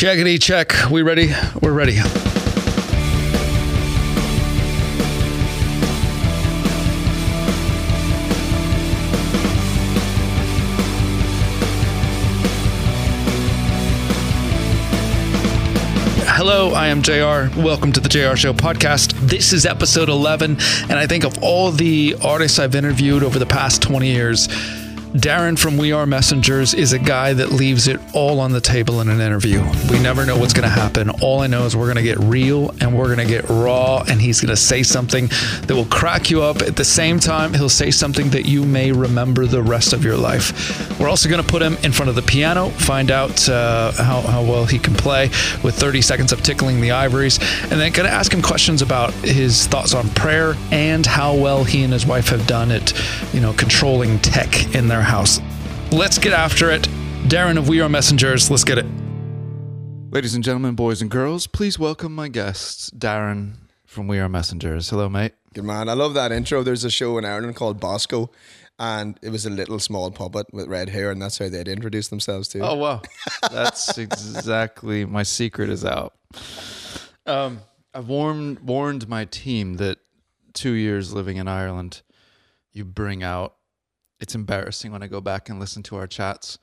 Checkity 0.00 0.40
check. 0.40 0.72
We 0.90 1.02
ready? 1.02 1.30
We're 1.60 1.74
ready. 1.74 1.96
Hello, 16.32 16.70
I 16.70 16.86
am 16.86 17.02
JR. 17.02 17.54
Welcome 17.60 17.92
to 17.92 18.00
the 18.00 18.08
JAYAR 18.08 18.38
Show 18.38 18.54
podcast. 18.54 19.12
This 19.20 19.52
is 19.52 19.66
episode 19.66 20.08
11, 20.08 20.52
and 20.88 20.92
I 20.92 21.06
think 21.06 21.24
of 21.24 21.42
all 21.42 21.72
the 21.72 22.16
artists 22.24 22.58
I've 22.58 22.74
interviewed 22.74 23.22
over 23.22 23.38
the 23.38 23.44
past 23.44 23.82
20 23.82 24.10
years, 24.10 24.48
Darren 25.14 25.58
from 25.58 25.76
We 25.76 25.90
Are 25.90 26.06
Messengers 26.06 26.72
is 26.72 26.92
a 26.92 26.98
guy 26.98 27.32
that 27.32 27.50
leaves 27.50 27.88
it 27.88 28.00
all 28.14 28.38
on 28.38 28.52
the 28.52 28.60
table 28.60 29.00
in 29.00 29.08
an 29.08 29.20
interview. 29.20 29.60
We 29.90 29.98
never 29.98 30.24
know 30.24 30.38
what's 30.38 30.52
going 30.52 30.68
to 30.68 30.68
happen. 30.68 31.10
All 31.20 31.40
I 31.40 31.48
know 31.48 31.64
is 31.64 31.74
we're 31.74 31.92
going 31.92 31.96
to 31.96 32.02
get 32.02 32.20
real 32.20 32.72
and 32.80 32.96
we're 32.96 33.12
going 33.12 33.18
to 33.18 33.24
get 33.26 33.48
raw, 33.48 34.04
and 34.06 34.20
he's 34.20 34.40
going 34.40 34.54
to 34.54 34.56
say 34.56 34.84
something 34.84 35.26
that 35.66 35.74
will 35.74 35.86
crack 35.86 36.30
you 36.30 36.42
up. 36.42 36.62
At 36.62 36.76
the 36.76 36.84
same 36.84 37.18
time, 37.18 37.52
he'll 37.54 37.68
say 37.68 37.90
something 37.90 38.30
that 38.30 38.46
you 38.46 38.64
may 38.64 38.92
remember 38.92 39.46
the 39.46 39.60
rest 39.60 39.92
of 39.92 40.04
your 40.04 40.16
life. 40.16 41.00
We're 41.00 41.08
also 41.08 41.28
going 41.28 41.42
to 41.42 41.48
put 41.48 41.60
him 41.60 41.76
in 41.82 41.90
front 41.90 42.08
of 42.08 42.14
the 42.14 42.22
piano, 42.22 42.70
find 42.70 43.10
out 43.10 43.48
uh, 43.48 43.90
how, 43.90 44.20
how 44.20 44.44
well 44.44 44.64
he 44.64 44.78
can 44.78 44.94
play 44.94 45.26
with 45.64 45.74
30 45.74 46.02
seconds 46.02 46.30
of 46.30 46.44
tickling 46.44 46.80
the 46.80 46.92
ivories, 46.92 47.40
and 47.62 47.72
then 47.72 47.90
going 47.90 48.08
to 48.08 48.14
ask 48.14 48.32
him 48.32 48.42
questions 48.42 48.80
about 48.80 49.12
his 49.14 49.66
thoughts 49.66 49.92
on 49.92 50.08
prayer 50.10 50.54
and 50.70 51.04
how 51.04 51.34
well 51.34 51.64
he 51.64 51.82
and 51.82 51.92
his 51.92 52.06
wife 52.06 52.28
have 52.28 52.46
done 52.46 52.70
it, 52.70 52.92
you 53.34 53.40
know, 53.40 53.52
controlling 53.54 54.20
tech 54.20 54.72
in 54.76 54.86
their 54.86 54.99
house. 55.02 55.40
Let's 55.92 56.18
get 56.18 56.32
after 56.32 56.70
it. 56.70 56.82
Darren 57.28 57.58
of 57.58 57.68
We 57.68 57.80
Are 57.80 57.88
Messengers, 57.88 58.50
let's 58.50 58.64
get 58.64 58.78
it. 58.78 58.86
Ladies 60.10 60.34
and 60.34 60.42
gentlemen, 60.42 60.74
boys 60.74 61.00
and 61.00 61.10
girls, 61.10 61.46
please 61.46 61.78
welcome 61.78 62.14
my 62.14 62.28
guests, 62.28 62.90
Darren 62.90 63.54
from 63.86 64.08
We 64.08 64.18
Are 64.18 64.28
Messengers. 64.28 64.90
Hello, 64.90 65.08
mate. 65.08 65.34
Good 65.54 65.64
man. 65.64 65.88
I 65.88 65.94
love 65.94 66.14
that 66.14 66.32
intro. 66.32 66.62
There's 66.62 66.84
a 66.84 66.90
show 66.90 67.18
in 67.18 67.24
Ireland 67.24 67.56
called 67.56 67.80
Bosco, 67.80 68.30
and 68.78 69.18
it 69.20 69.30
was 69.30 69.46
a 69.46 69.50
little 69.50 69.78
small 69.78 70.10
puppet 70.10 70.46
with 70.52 70.68
red 70.68 70.88
hair, 70.88 71.10
and 71.10 71.20
that's 71.20 71.38
how 71.38 71.48
they'd 71.48 71.68
introduce 71.68 72.08
themselves 72.08 72.48
to. 72.48 72.60
Oh 72.60 72.74
wow, 72.74 73.02
that's 73.50 73.98
exactly 73.98 75.04
my 75.04 75.22
secret 75.22 75.68
is 75.68 75.84
out. 75.84 76.14
Um, 77.26 77.60
I've 77.92 78.08
warned 78.08 78.60
warned 78.60 79.08
my 79.08 79.24
team 79.24 79.74
that 79.74 79.98
two 80.54 80.72
years 80.72 81.12
living 81.12 81.36
in 81.36 81.48
Ireland, 81.48 82.02
you 82.72 82.84
bring 82.84 83.22
out. 83.22 83.54
It's 84.20 84.34
embarrassing 84.34 84.92
when 84.92 85.02
I 85.02 85.06
go 85.06 85.20
back 85.20 85.48
and 85.48 85.58
listen 85.58 85.82
to 85.84 85.96
our 85.96 86.06
chats, 86.06 86.58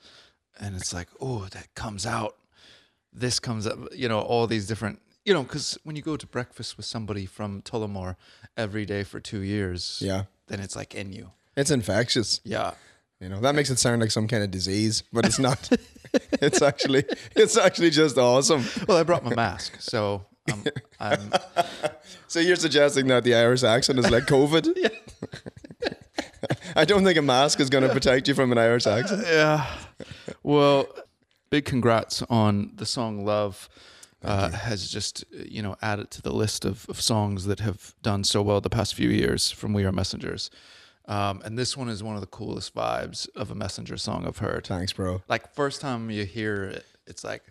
and 0.60 0.76
it's 0.76 0.94
like, 0.94 1.08
oh, 1.20 1.46
that 1.52 1.74
comes 1.76 2.06
out. 2.06 2.36
This 3.12 3.40
comes 3.40 3.66
up. 3.66 3.78
You 3.96 4.08
know, 4.10 4.20
all 4.20 4.48
these 4.48 4.68
different. 4.68 5.02
You 5.26 5.34
know, 5.34 5.44
because 5.44 5.78
when 5.84 5.96
you 5.96 6.02
go 6.02 6.16
to 6.16 6.26
breakfast 6.28 6.78
with 6.78 6.86
somebody 6.86 7.26
from 7.26 7.62
Tullamore 7.64 8.16
every 8.56 8.86
day 8.86 9.04
for 9.04 9.20
two 9.20 9.42
years, 9.42 10.00
Yeah. 10.02 10.24
then 10.48 10.60
it's 10.62 10.76
like 10.76 10.96
in 10.96 11.12
you. 11.12 11.32
It's 11.58 11.70
infectious. 11.72 12.40
Yeah. 12.46 12.72
You 13.20 13.30
know 13.30 13.40
that 13.42 13.56
makes 13.56 13.72
it 13.72 13.80
sound 13.80 14.00
like 14.02 14.12
some 14.12 14.28
kind 14.28 14.44
of 14.44 14.52
disease, 14.52 15.02
but 15.12 15.26
it's 15.26 15.40
not. 15.40 15.70
it's 16.34 16.62
actually 16.62 17.04
it's 17.36 17.58
actually 17.58 17.90
just 17.90 18.16
awesome. 18.18 18.64
Well, 18.88 18.98
I 18.98 19.04
brought 19.04 19.24
my 19.26 19.34
mask, 19.34 19.82
so 19.82 20.24
I'm, 20.50 20.64
I'm 21.00 21.32
So 22.28 22.40
you're 22.40 22.56
suggesting 22.58 23.08
that 23.08 23.24
the 23.24 23.34
Irish 23.34 23.64
accent 23.64 23.98
is 24.00 24.10
like 24.12 24.26
COVID? 24.28 24.68
I 26.78 26.86
don't 26.86 27.04
think 27.04 27.18
a 27.18 27.24
mask 27.24 27.60
is 27.60 27.72
going 27.72 27.84
to 27.84 27.92
protect 27.92 28.28
you 28.28 28.36
from 28.36 28.52
an 28.52 28.60
Irish 28.60 28.86
accent. 28.98 29.24
Yeah. 29.26 29.66
Well, 30.44 30.88
big 31.50 31.66
congrats 31.66 32.22
on 32.30 32.72
the 32.76 32.86
song 32.86 33.26
Love. 33.26 33.68
Uh, 34.24 34.50
has 34.50 34.90
just 34.90 35.24
you 35.32 35.62
know 35.62 35.76
added 35.80 36.10
to 36.10 36.24
the 36.24 36.34
list 36.34 36.66
of, 36.66 36.88
of 36.90 37.00
songs 37.00 37.46
that 37.46 37.60
have 37.60 37.94
done 38.02 38.24
so 38.24 38.42
well 38.42 38.60
the 38.60 38.70
past 38.70 38.96
few 38.96 39.10
years 39.10 39.52
from 39.52 39.74
We 39.74 39.86
Are 39.86 39.92
Messengers, 39.92 40.50
um, 41.06 41.40
and 41.46 41.58
this 41.58 41.78
one 41.78 41.88
is 41.88 42.02
one 42.02 42.16
of 42.16 42.22
the 42.22 42.28
coolest 42.28 42.74
vibes 42.74 43.30
of 43.36 43.52
a 43.52 43.56
Messenger 43.56 43.96
song 43.98 44.26
I've 44.26 44.40
heard. 44.40 44.66
Thanks, 44.66 44.92
bro. 44.92 45.22
Like 45.30 45.54
first 45.54 45.82
time 45.82 46.10
you 46.10 46.26
hear 46.26 46.64
it, 46.64 46.86
it's 47.06 47.24
like, 47.24 47.44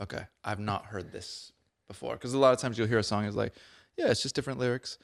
okay, 0.00 0.26
I've 0.44 0.60
not 0.60 0.86
heard 0.86 1.10
this 1.10 1.52
before 1.88 2.14
because 2.14 2.34
a 2.34 2.38
lot 2.38 2.52
of 2.52 2.60
times 2.60 2.78
you'll 2.78 2.88
hear 2.88 2.98
a 2.98 3.02
song 3.02 3.24
is 3.24 3.34
like, 3.34 3.52
yeah, 3.96 4.10
it's 4.10 4.22
just 4.22 4.34
different 4.34 4.58
lyrics, 4.58 4.98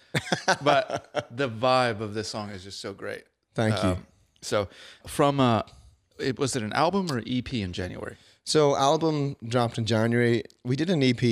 but 0.63 1.29
the 1.37 1.49
vibe 1.49 2.01
of 2.01 2.15
this 2.15 2.29
song 2.29 2.51
is 2.51 2.65
just 2.65 2.81
so 2.81 2.93
great. 2.93 3.25
Thank 3.55 3.83
you. 3.83 3.91
Um, 3.91 4.07
So 4.43 4.69
from 5.07 5.41
uh 5.41 5.63
it 6.19 6.39
was 6.39 6.57
it 6.57 6.63
an 6.63 6.73
album 6.73 7.11
or 7.11 7.23
EP 7.27 7.53
in 7.55 7.73
January? 7.73 8.17
So 8.45 8.77
album 8.77 9.37
dropped 9.47 9.79
in 9.79 9.85
January. 9.87 10.43
We 10.65 10.75
did 10.77 10.91
an 10.91 11.03
EP 11.03 11.23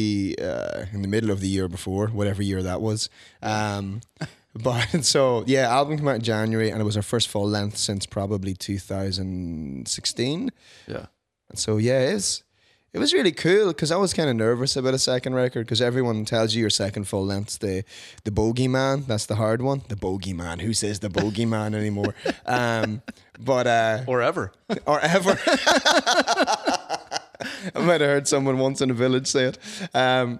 uh, 0.40 0.84
in 0.92 1.02
the 1.02 1.08
middle 1.08 1.30
of 1.30 1.40
the 1.40 1.48
year 1.48 1.68
before, 1.68 2.08
whatever 2.08 2.42
year 2.42 2.62
that 2.62 2.80
was. 2.80 3.10
Um, 3.42 4.02
but 4.54 4.86
so 5.04 5.42
yeah, 5.46 5.68
album 5.68 5.98
came 5.98 6.08
out 6.08 6.16
in 6.16 6.22
January, 6.22 6.70
and 6.70 6.80
it 6.80 6.84
was 6.84 6.96
our 6.96 7.02
first 7.02 7.28
full 7.28 7.48
length 7.48 7.76
since 7.76 8.06
probably 8.06 8.54
2016. 8.54 10.50
Yeah. 10.86 11.06
And 11.50 11.58
so 11.58 11.78
yeah, 11.78 12.00
it's 12.00 12.42
it 12.92 12.98
was 12.98 13.12
really 13.12 13.32
cool 13.32 13.68
because 13.68 13.90
I 13.92 13.96
was 13.96 14.14
kind 14.14 14.30
of 14.30 14.36
nervous 14.36 14.76
about 14.76 14.94
a 14.94 14.98
second 14.98 15.34
record 15.34 15.66
because 15.66 15.82
everyone 15.82 16.24
tells 16.24 16.54
you 16.54 16.60
your 16.62 16.70
second 16.70 17.04
full 17.04 17.24
length's 17.24 17.58
the 17.58 17.84
the 18.24 18.30
bogeyman. 18.30 19.06
That's 19.06 19.26
the 19.26 19.36
hard 19.36 19.60
one. 19.62 19.82
The 19.88 19.96
bogeyman. 19.96 20.60
Who 20.62 20.72
says 20.72 21.00
the 21.00 21.08
bogeyman 21.08 21.74
anymore? 21.74 22.14
Um, 22.46 23.02
but 23.38 23.66
uh, 23.66 24.04
Or 24.06 24.22
ever. 24.22 24.52
or 24.86 25.00
ever. 25.00 25.38
I 27.74 27.80
might 27.80 28.00
have 28.00 28.10
heard 28.10 28.28
someone 28.28 28.58
once 28.58 28.80
in 28.80 28.90
a 28.90 28.94
village 28.94 29.26
say 29.26 29.44
it. 29.44 29.58
Um, 29.94 30.38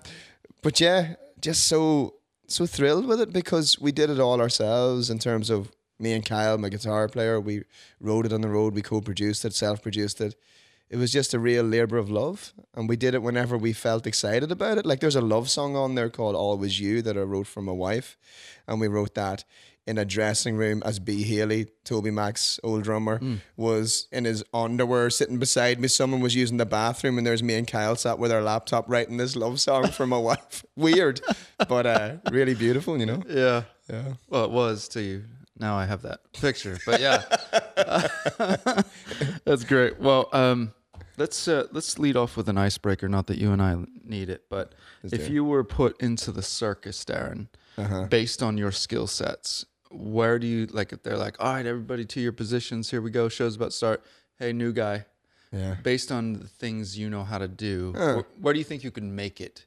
but 0.63 0.81
yeah, 0.81 1.15
just 1.41 1.65
so 1.65 2.15
so 2.47 2.67
thrilled 2.67 3.07
with 3.07 3.21
it 3.21 3.33
because 3.33 3.79
we 3.79 3.93
did 3.93 4.09
it 4.11 4.19
all 4.19 4.41
ourselves 4.41 5.11
in 5.11 5.19
terms 5.19 5.51
of 5.51 5.71
me 6.01 6.13
and 6.13 6.25
Kyle, 6.25 6.57
my 6.59 6.69
guitar 6.71 7.09
player. 7.09 7.39
We 7.41 7.65
wrote 8.01 8.25
it 8.27 8.33
on 8.33 8.41
the 8.41 8.49
road. 8.49 8.75
We 8.75 8.83
co-produced 8.83 9.45
it, 9.45 9.55
self-produced 9.55 10.21
it. 10.21 10.35
It 10.91 10.97
was 10.97 11.13
just 11.13 11.35
a 11.35 11.39
real 11.39 11.65
labor 11.65 11.99
of 11.99 12.11
love, 12.11 12.55
and 12.75 12.89
we 12.89 12.97
did 12.97 13.15
it 13.15 13.23
whenever 13.23 13.59
we 13.59 13.73
felt 13.75 14.07
excited 14.07 14.51
about 14.51 14.79
it. 14.79 14.87
Like 14.87 15.01
there's 15.01 15.17
a 15.17 15.21
love 15.21 15.51
song 15.51 15.77
on 15.77 15.95
there 15.95 16.09
called 16.09 16.35
"Always 16.35 16.81
You" 16.81 17.03
that 17.03 17.17
I 17.17 17.21
wrote 17.21 17.47
for 17.47 17.61
my 17.61 17.73
wife, 17.73 18.17
and 18.67 18.81
we 18.81 18.89
wrote 18.89 19.15
that 19.15 19.45
in 19.87 19.97
a 19.99 20.05
dressing 20.05 20.55
room 20.57 20.83
as 20.85 20.99
B. 20.99 21.23
Haley, 21.23 21.69
Toby 21.85 22.11
Mac's 22.11 22.61
old 22.63 22.83
drummer, 22.85 23.21
was 23.57 24.07
in 24.13 24.25
his 24.27 24.45
underwear 24.53 25.09
sitting 25.09 25.39
beside 25.39 25.81
me. 25.81 25.89
Someone 25.89 26.21
was 26.21 26.35
using 26.35 26.59
the 26.59 26.67
bathroom, 26.67 27.17
and 27.19 27.27
there's 27.27 27.43
me 27.43 27.55
and 27.55 27.67
Kyle 27.67 27.97
sat 27.97 28.19
with 28.19 28.31
our 28.33 28.43
laptop 28.43 28.87
writing 28.89 29.17
this 29.17 29.35
love 29.37 29.61
song 29.61 29.89
for 29.89 30.07
my 30.07 30.19
wife. 30.31 30.65
Weird, 30.77 31.21
but 31.69 31.87
uh, 31.87 32.17
really 32.31 32.55
beautiful, 32.55 32.99
you 32.99 33.07
know? 33.07 33.23
Yeah. 33.29 33.63
Yeah. 33.91 34.15
Well, 34.29 34.45
it 34.45 34.51
was 34.51 34.89
to 34.89 35.03
you. 35.03 35.25
Now 35.59 35.77
I 35.77 35.87
have 35.87 36.03
that 36.03 36.21
picture. 36.35 36.79
But 36.87 37.01
yeah. 37.01 37.23
That's 39.45 39.65
great. 39.65 39.99
Well, 39.99 40.29
um 40.33 40.73
let's 41.19 41.49
uh, 41.49 41.67
let's 41.73 41.99
lead 41.99 42.17
off 42.17 42.37
with 42.37 42.49
an 42.49 42.59
icebreaker. 42.59 43.09
Not 43.09 43.27
that 43.27 43.39
you 43.39 43.53
and 43.53 43.61
I 43.61 43.77
need 44.05 44.31
it, 44.31 44.45
but 44.49 44.75
if 45.03 45.29
you 45.29 45.45
were 45.45 45.65
put 45.65 46.01
into 46.01 46.33
the 46.33 46.43
circus, 46.43 47.05
Darren, 47.05 47.49
based 48.09 48.43
on 48.43 48.57
your 48.59 48.73
skill 48.73 49.07
sets, 49.07 49.67
where 49.91 50.39
do 50.39 50.47
you 50.47 50.67
like? 50.67 50.93
If 50.93 51.03
they're 51.03 51.17
like, 51.19 51.37
all 51.41 51.55
right, 51.55 51.67
everybody 51.67 52.05
to 52.07 52.21
your 52.21 52.33
positions. 52.33 52.91
Here 52.91 53.01
we 53.01 53.11
go. 53.11 53.29
Show's 53.29 53.57
about 53.57 53.71
to 53.73 53.77
start. 53.77 54.05
Hey, 54.39 54.53
new 54.53 54.73
guy. 54.73 55.07
Yeah. 55.53 55.77
Based 55.83 56.13
on 56.13 56.35
the 56.35 56.47
things 56.47 56.99
you 56.99 57.09
know 57.09 57.25
how 57.25 57.39
to 57.39 57.49
do, 57.49 57.93
where, 57.97 58.25
where 58.41 58.53
do 58.53 58.59
you 58.59 58.65
think 58.65 58.85
you 58.85 58.91
can 58.91 59.17
make 59.17 59.41
it? 59.41 59.65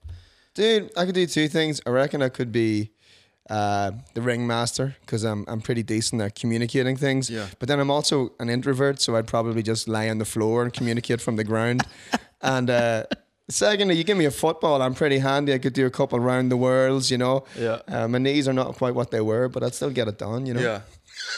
Dude, 0.53 0.91
I 0.95 1.06
could 1.06 1.16
do 1.16 1.25
two 1.25 1.47
things. 1.47 1.81
I 1.85 1.89
reckon 1.89 2.22
I 2.22 2.29
could 2.29 2.51
be 2.51 2.91
uh, 3.51 3.91
the 4.13 4.22
ringmaster 4.22 4.95
because 5.01 5.25
I'm 5.25 5.44
I'm 5.47 5.59
pretty 5.59 5.84
decent 5.84 6.22
at 6.22 6.35
communicating 6.35 6.95
things. 6.95 7.29
Yeah. 7.29 7.47
But 7.59 7.67
then 7.67 7.79
I'm 7.81 7.91
also 7.91 8.31
an 8.39 8.50
introvert, 8.50 9.01
so 9.01 9.17
I'd 9.17 9.28
probably 9.28 9.62
just 9.62 9.88
lie 9.89 10.09
on 10.09 10.19
the 10.19 10.25
floor 10.25 10.63
and 10.63 10.72
communicate 10.72 11.19
from 11.19 11.35
the 11.35 11.44
ground. 11.44 11.84
and 12.41 12.69
uh, 12.69 13.03
secondly, 13.50 13.95
you 13.97 14.06
give 14.06 14.17
me 14.17 14.23
a 14.25 14.31
football, 14.31 14.81
I'm 14.81 14.94
pretty 14.94 15.19
handy. 15.19 15.53
I 15.53 15.57
could 15.57 15.74
do 15.74 15.86
a 15.86 15.89
couple 15.89 16.18
round 16.19 16.50
the 16.50 16.56
worlds, 16.56 17.12
you 17.12 17.18
know. 17.18 17.44
Yeah. 17.59 17.81
Uh, 17.89 18.07
my 18.07 18.19
knees 18.19 18.48
are 18.48 18.53
not 18.53 18.75
quite 18.75 18.95
what 18.95 19.12
they 19.12 19.21
were, 19.21 19.50
but 19.50 19.63
I'd 19.63 19.75
still 19.75 19.92
get 19.92 20.07
it 20.07 20.18
done, 20.18 20.45
you 20.45 20.54
know. 20.54 20.62
Yeah. 20.62 20.81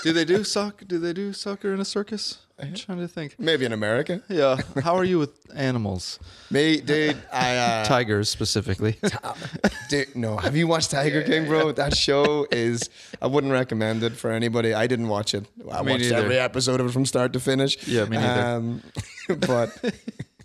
Do 0.03 0.13
they 0.13 0.23
do 0.23 0.43
soccer? 0.43 0.85
Do 0.85 0.99
they 0.99 1.13
do 1.13 1.33
soccer 1.33 1.73
in 1.73 1.79
a 1.79 1.85
circus? 1.85 2.42
Uh-huh. 2.59 2.67
I'm 2.67 2.75
trying 2.75 2.99
to 2.99 3.07
think. 3.07 3.35
Maybe 3.39 3.65
in 3.65 3.73
America. 3.73 4.21
Yeah. 4.29 4.57
How 4.83 4.95
are 4.95 5.03
you 5.03 5.17
with 5.17 5.31
animals? 5.55 6.19
Me, 6.51 6.79
dude, 6.79 7.17
I 7.31 7.57
uh, 7.57 7.85
Tigers 7.85 8.29
specifically. 8.29 8.99
Dude, 9.89 10.15
no, 10.15 10.37
have 10.37 10.55
you 10.55 10.67
watched 10.67 10.91
Tiger 10.91 11.23
King, 11.23 11.47
bro? 11.47 11.71
That 11.71 11.95
show 11.97 12.45
is. 12.51 12.89
I 13.21 13.27
wouldn't 13.27 13.51
recommend 13.51 14.03
it 14.03 14.13
for 14.13 14.31
anybody. 14.31 14.73
I 14.73 14.85
didn't 14.85 15.07
watch 15.07 15.33
it. 15.33 15.45
I 15.71 15.81
Me 15.81 15.93
watched 15.93 16.03
neither. 16.05 16.15
every 16.17 16.37
episode 16.37 16.79
of 16.79 16.87
it 16.87 16.91
from 16.91 17.05
start 17.05 17.33
to 17.33 17.39
finish. 17.39 17.87
Yeah, 17.87 18.05
me 18.05 18.17
neither. 18.17 18.41
Um, 18.41 18.81
but 19.39 19.69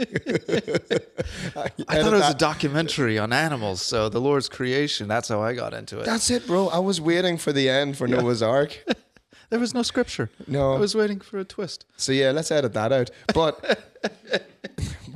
I 0.00 0.04
thought 2.02 2.12
it 2.12 2.12
was 2.12 2.30
a 2.30 2.34
documentary 2.38 3.18
on 3.18 3.32
animals. 3.32 3.82
So 3.82 4.08
the 4.08 4.20
Lord's 4.20 4.48
creation. 4.48 5.08
That's 5.08 5.28
how 5.28 5.42
I 5.42 5.54
got 5.54 5.74
into 5.74 5.98
it. 6.00 6.06
that's 6.06 6.30
it, 6.30 6.46
bro. 6.46 6.68
I 6.68 6.78
was 6.78 7.00
waiting 7.00 7.36
for 7.36 7.52
the 7.52 7.68
end 7.68 7.96
for 7.98 8.08
Noah's 8.08 8.42
Ark. 8.42 8.82
There 9.50 9.58
was 9.58 9.72
no 9.74 9.82
scripture. 9.82 10.30
No. 10.46 10.74
I 10.74 10.78
was 10.78 10.94
waiting 10.94 11.20
for 11.20 11.38
a 11.38 11.44
twist. 11.44 11.84
So 11.96 12.12
yeah, 12.12 12.30
let's 12.32 12.50
edit 12.50 12.72
that 12.74 12.92
out. 12.92 13.10
But 13.34 13.54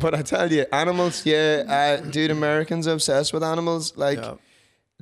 but 0.01 0.15
I 0.15 0.23
tell 0.23 0.51
you, 0.53 0.65
animals, 0.73 1.25
yeah, 1.27 1.65
uh, 1.69 1.97
dude, 2.11 2.31
Americans 2.31 2.87
are 2.87 2.93
obsessed 2.95 3.33
with 3.33 3.43
animals. 3.43 3.97
Like, 3.97 4.19
Yeah. 4.19 4.35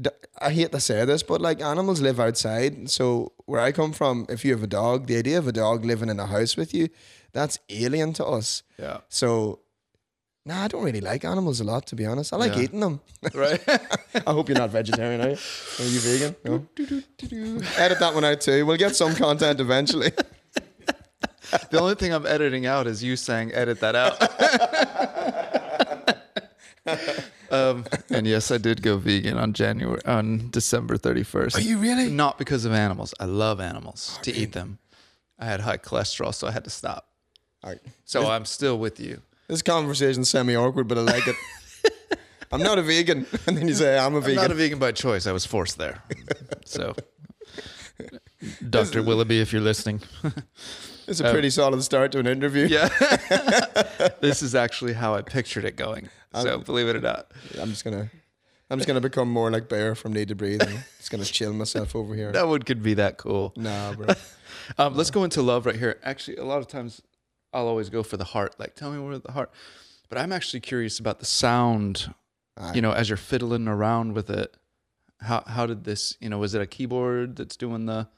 d- 0.00 0.10
I 0.40 0.50
hate 0.50 0.72
to 0.72 0.80
say 0.80 1.04
this, 1.04 1.22
but 1.22 1.40
like 1.40 1.60
animals 1.62 2.00
live 2.00 2.18
outside. 2.20 2.90
So 2.90 3.32
where 3.46 3.60
I 3.60 3.72
come 3.72 3.92
from, 3.92 4.26
if 4.28 4.44
you 4.44 4.52
have 4.52 4.62
a 4.62 4.66
dog, 4.66 5.06
the 5.06 5.16
idea 5.16 5.38
of 5.38 5.46
a 5.46 5.52
dog 5.52 5.84
living 5.84 6.08
in 6.08 6.18
a 6.20 6.26
house 6.26 6.56
with 6.56 6.74
you, 6.74 6.88
that's 7.32 7.58
alien 7.68 8.12
to 8.14 8.26
us. 8.26 8.62
Yeah. 8.78 8.98
So, 9.08 9.60
nah, 10.46 10.64
I 10.64 10.68
don't 10.68 10.82
really 10.82 11.00
like 11.00 11.24
animals 11.24 11.60
a 11.60 11.64
lot, 11.64 11.86
to 11.88 11.96
be 11.96 12.06
honest. 12.06 12.32
I 12.32 12.36
like 12.36 12.54
Yeah. 12.56 12.62
eating 12.62 12.80
them. 12.80 13.00
Right. 13.34 13.60
I 14.26 14.32
hope 14.32 14.48
you're 14.48 14.58
not 14.58 14.70
vegetarian, 14.70 15.20
are 15.20 15.30
you? 15.30 15.36
Are 15.78 15.84
you 15.84 16.00
vegan? 16.00 16.36
No. 16.44 16.66
Edit 17.76 17.98
that 18.00 18.12
one 18.14 18.24
out 18.24 18.40
too. 18.40 18.64
We'll 18.66 18.76
get 18.78 18.96
some 18.96 19.14
content 19.14 19.60
eventually. 19.60 20.12
the 21.70 21.80
only 21.80 21.94
thing 21.96 22.12
I'm 22.14 22.26
editing 22.26 22.66
out 22.66 22.86
is 22.86 23.02
you 23.02 23.16
saying 23.16 23.52
edit 23.54 23.80
that 23.80 23.94
out. 23.94 24.16
um, 27.50 27.84
and 28.10 28.26
yes, 28.26 28.50
I 28.50 28.58
did 28.58 28.82
go 28.82 28.96
vegan 28.96 29.36
on 29.36 29.52
January 29.52 30.00
on 30.06 30.48
December 30.50 30.96
31st. 30.96 31.56
Are 31.56 31.60
you 31.60 31.78
really? 31.78 32.08
Not 32.10 32.38
because 32.38 32.64
of 32.64 32.72
animals. 32.72 33.14
I 33.20 33.24
love 33.26 33.60
animals 33.60 34.18
to 34.22 34.32
eat 34.34 34.52
them. 34.52 34.78
I 35.38 35.44
had 35.46 35.60
high 35.60 35.78
cholesterol, 35.78 36.34
so 36.34 36.46
I 36.46 36.52
had 36.52 36.64
to 36.64 36.70
stop. 36.70 37.08
All 37.62 37.70
right. 37.70 37.80
So 38.04 38.28
I'm 38.30 38.44
still 38.44 38.78
with 38.78 39.00
you. 39.00 39.20
This 39.50 39.62
conversation's 39.62 40.30
semi 40.30 40.54
awkward, 40.54 40.86
but 40.86 40.96
I 40.96 41.00
like 41.00 41.26
it. 41.26 41.34
I'm 42.52 42.62
not 42.62 42.78
a 42.78 42.82
vegan. 42.82 43.26
And 43.48 43.56
then 43.56 43.66
you 43.66 43.74
say, 43.74 43.98
I'm 43.98 44.14
a 44.14 44.18
I'm 44.18 44.22
vegan. 44.22 44.36
not 44.42 44.50
a 44.52 44.54
vegan 44.54 44.78
by 44.78 44.92
choice. 44.92 45.26
I 45.26 45.32
was 45.32 45.44
forced 45.44 45.76
there. 45.76 46.02
So, 46.64 46.94
Dr. 48.68 49.02
Willoughby, 49.02 49.40
if 49.40 49.52
you're 49.52 49.60
listening, 49.60 50.02
it's 51.08 51.18
a 51.18 51.32
pretty 51.32 51.50
solid 51.50 51.82
start 51.82 52.12
to 52.12 52.20
an 52.20 52.28
interview. 52.28 52.66
yeah, 52.68 52.88
this 54.20 54.40
is 54.40 54.54
actually 54.54 54.92
how 54.92 55.16
I 55.16 55.22
pictured 55.22 55.64
it 55.64 55.74
going. 55.74 56.08
So, 56.34 56.58
believe 56.58 56.86
it 56.86 56.94
or 56.94 57.00
not, 57.00 57.32
I'm 57.60 57.70
just 57.70 57.82
gonna 57.82 58.08
I'm 58.70 58.78
just 58.78 58.86
gonna 58.86 59.00
become 59.00 59.28
more 59.28 59.50
like 59.50 59.68
Bear 59.68 59.96
from 59.96 60.12
Need 60.12 60.28
to 60.28 60.36
Breathe 60.36 60.62
and 60.62 60.84
just 60.98 61.10
gonna 61.10 61.24
chill 61.24 61.52
myself 61.52 61.96
over 61.96 62.14
here. 62.14 62.30
that 62.30 62.46
one 62.46 62.62
could 62.62 62.84
be 62.84 62.94
that 62.94 63.16
cool. 63.18 63.52
Nah, 63.56 63.94
bro. 63.94 64.14
Um, 64.78 64.94
let's 64.94 65.10
go 65.10 65.24
into 65.24 65.42
love 65.42 65.66
right 65.66 65.74
here. 65.74 65.98
Actually, 66.04 66.36
a 66.36 66.44
lot 66.44 66.58
of 66.58 66.68
times 66.68 67.02
I'll 67.52 67.66
always 67.68 67.88
go 67.90 68.02
for 68.02 68.16
the 68.16 68.24
heart. 68.24 68.54
Like, 68.58 68.74
tell 68.74 68.90
me 68.90 68.98
where 68.98 69.18
the 69.18 69.32
heart. 69.32 69.50
But 70.08 70.18
I'm 70.18 70.32
actually 70.32 70.60
curious 70.60 70.98
about 70.98 71.18
the 71.18 71.26
sound. 71.26 72.12
You 72.74 72.82
know, 72.82 72.92
as 72.92 73.08
you're 73.08 73.16
fiddling 73.16 73.66
around 73.68 74.12
with 74.12 74.28
it, 74.28 74.54
how 75.22 75.42
how 75.46 75.64
did 75.64 75.84
this? 75.84 76.16
You 76.20 76.28
know, 76.28 76.36
was 76.38 76.54
it 76.54 76.60
a 76.60 76.66
keyboard 76.66 77.36
that's 77.36 77.56
doing 77.56 77.86
the? 77.86 78.08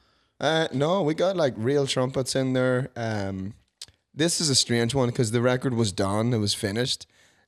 Uh, 0.40 0.66
no, 0.72 1.02
we 1.02 1.14
got 1.14 1.36
like 1.36 1.54
real 1.56 1.86
trumpets 1.86 2.34
in 2.34 2.52
there. 2.52 2.90
Um, 2.96 3.54
this 4.12 4.40
is 4.40 4.50
a 4.50 4.56
strange 4.56 4.94
one 4.96 5.10
because 5.10 5.30
the 5.30 5.40
record 5.40 5.74
was 5.74 5.92
done, 5.92 6.32
it 6.32 6.38
was 6.38 6.54
finished, 6.54 7.06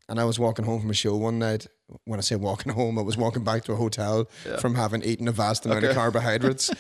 and 0.08 0.20
I 0.20 0.25
was 0.25 0.38
walking 0.38 0.64
home 0.66 0.80
from 0.82 0.90
a 0.90 0.94
show 0.94 1.16
one 1.16 1.40
night. 1.40 1.66
When 2.04 2.20
I 2.20 2.22
say 2.22 2.37
walking 2.37 2.72
home, 2.72 2.96
I 2.96 3.02
was 3.02 3.16
walking 3.16 3.42
back 3.42 3.64
to 3.64 3.72
a 3.72 3.76
hotel 3.76 4.28
Yeah. 4.46 4.58
from 4.58 4.76
having 4.76 5.02
eaten 5.02 5.26
a 5.26 5.32
vast 5.32 5.66
amount 5.66 5.84
of 5.84 5.94
carbohydrates. 6.00 6.70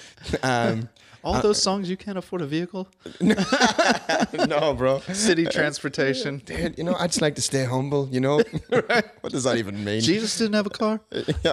um, 0.44 0.88
All 1.24 1.40
those 1.40 1.62
songs 1.62 1.88
you 1.88 1.96
can't 1.96 2.18
afford 2.18 2.42
a 2.42 2.46
vehicle, 2.46 2.86
no, 3.20 4.74
bro. 4.74 5.00
city 5.12 5.46
transportation. 5.46 6.38
Dude, 6.44 6.76
you 6.76 6.84
know, 6.84 6.94
I 6.98 7.06
just 7.06 7.22
like 7.22 7.34
to 7.36 7.42
stay 7.42 7.64
humble. 7.64 8.08
You 8.10 8.20
know, 8.20 8.36
what 8.68 9.32
does 9.32 9.44
that 9.44 9.56
even 9.56 9.82
mean? 9.82 10.00
Jesus 10.00 10.36
didn't 10.36 10.54
have 10.54 10.66
a 10.66 10.70
car. 10.70 11.00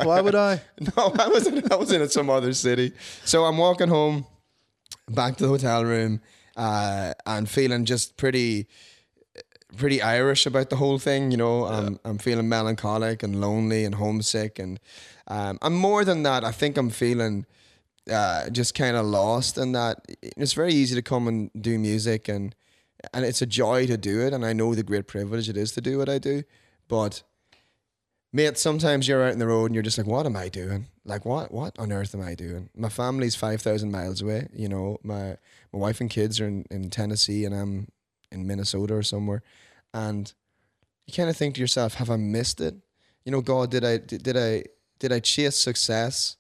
Why 0.04 0.22
would 0.22 0.36
I? 0.36 0.62
No, 0.80 1.14
I 1.18 1.28
was 1.28 1.48
in, 1.48 1.72
I 1.72 1.76
was 1.76 1.92
in 1.92 2.08
some 2.10 2.30
other 2.30 2.54
city. 2.54 2.92
So 3.24 3.46
I'm 3.46 3.58
walking 3.58 3.88
home 3.88 4.26
back 5.10 5.38
to 5.38 5.44
the 5.44 5.50
hotel 5.50 5.86
room 5.86 6.22
uh, 6.58 7.14
and 7.26 7.50
feeling 7.50 7.86
just 7.86 8.18
pretty 8.18 8.68
pretty 9.78 10.02
Irish 10.02 10.46
about 10.46 10.70
the 10.70 10.76
whole 10.76 11.00
thing. 11.00 11.32
You 11.32 11.38
know, 11.38 11.66
I'm 11.66 12.00
I'm 12.04 12.18
feeling 12.18 12.50
melancholic 12.50 13.24
and 13.24 13.40
lonely 13.40 13.86
and 13.86 13.96
homesick, 13.96 14.60
and 14.60 14.80
um, 15.28 15.60
I'm 15.62 15.76
more 15.76 16.04
than 16.04 16.24
that. 16.24 16.44
I 16.44 16.52
think 16.52 16.78
I'm 16.78 16.90
feeling 16.90 17.46
uh, 18.10 18.50
just 18.50 18.74
kind 18.74 18.96
of 18.96 19.06
lost, 19.06 19.58
and 19.58 19.76
that 19.76 20.06
it's 20.22 20.54
very 20.54 20.74
easy 20.74 20.96
to 20.96 21.02
come 21.02 21.28
and 21.28 21.52
do 21.60 21.78
music, 21.78 22.28
and 22.28 22.56
and 23.14 23.26
it's 23.26 23.42
a 23.42 23.46
joy 23.46 23.88
to 23.88 23.98
do 23.98 24.22
it, 24.22 24.34
and 24.34 24.46
I 24.46 24.54
know 24.54 24.74
the 24.76 24.84
great 24.84 25.08
privilege 25.08 25.50
it 25.50 25.58
is 25.58 25.72
to 25.74 25.82
do 25.82 25.98
what 25.98 26.10
I 26.10 26.18
do, 26.18 26.44
but. 26.88 27.24
Mate, 28.34 28.58
sometimes 28.58 29.10
you're 29.10 29.26
out 29.26 29.34
in 29.34 29.40
the 29.40 29.48
road 29.48 29.66
and 29.66 29.76
you're 29.76 29.84
just 29.84 29.98
like, 29.98 30.08
what 30.08 30.26
am 30.26 30.38
I 30.38 30.48
doing? 30.48 30.88
Like, 31.04 31.26
what 31.26 31.52
what 31.52 31.78
on 31.78 31.92
earth 31.92 32.16
am 32.16 32.22
I 32.22 32.34
doing? 32.34 32.70
My 32.74 32.88
family's 32.88 33.36
5,000 33.36 33.92
miles 33.92 34.22
away. 34.22 34.48
You 34.54 34.70
know, 34.70 35.00
my, 35.04 35.36
my 35.74 35.80
wife 35.80 36.00
and 36.00 36.10
kids 36.10 36.40
are 36.40 36.48
in, 36.48 36.64
in 36.72 36.90
Tennessee 36.90 37.44
and 37.44 37.54
I'm 37.54 37.90
in 38.32 38.48
Minnesota 38.48 38.94
or 38.94 39.04
somewhere. 39.04 39.44
And 39.94 40.32
you 41.08 41.14
kind 41.14 41.30
of 41.30 41.36
think 41.36 41.56
to 41.56 41.62
yourself, 41.62 41.96
have 41.96 42.10
I 42.10 42.16
missed 42.16 42.62
it? 42.62 42.76
You 43.26 43.34
know, 43.34 43.42
God, 43.42 43.70
did 43.70 43.84
I, 43.84 43.98
did 43.98 44.38
I, 44.38 44.64
did 44.98 45.12
I 45.12 45.20
chase 45.20 45.58
success 45.58 46.38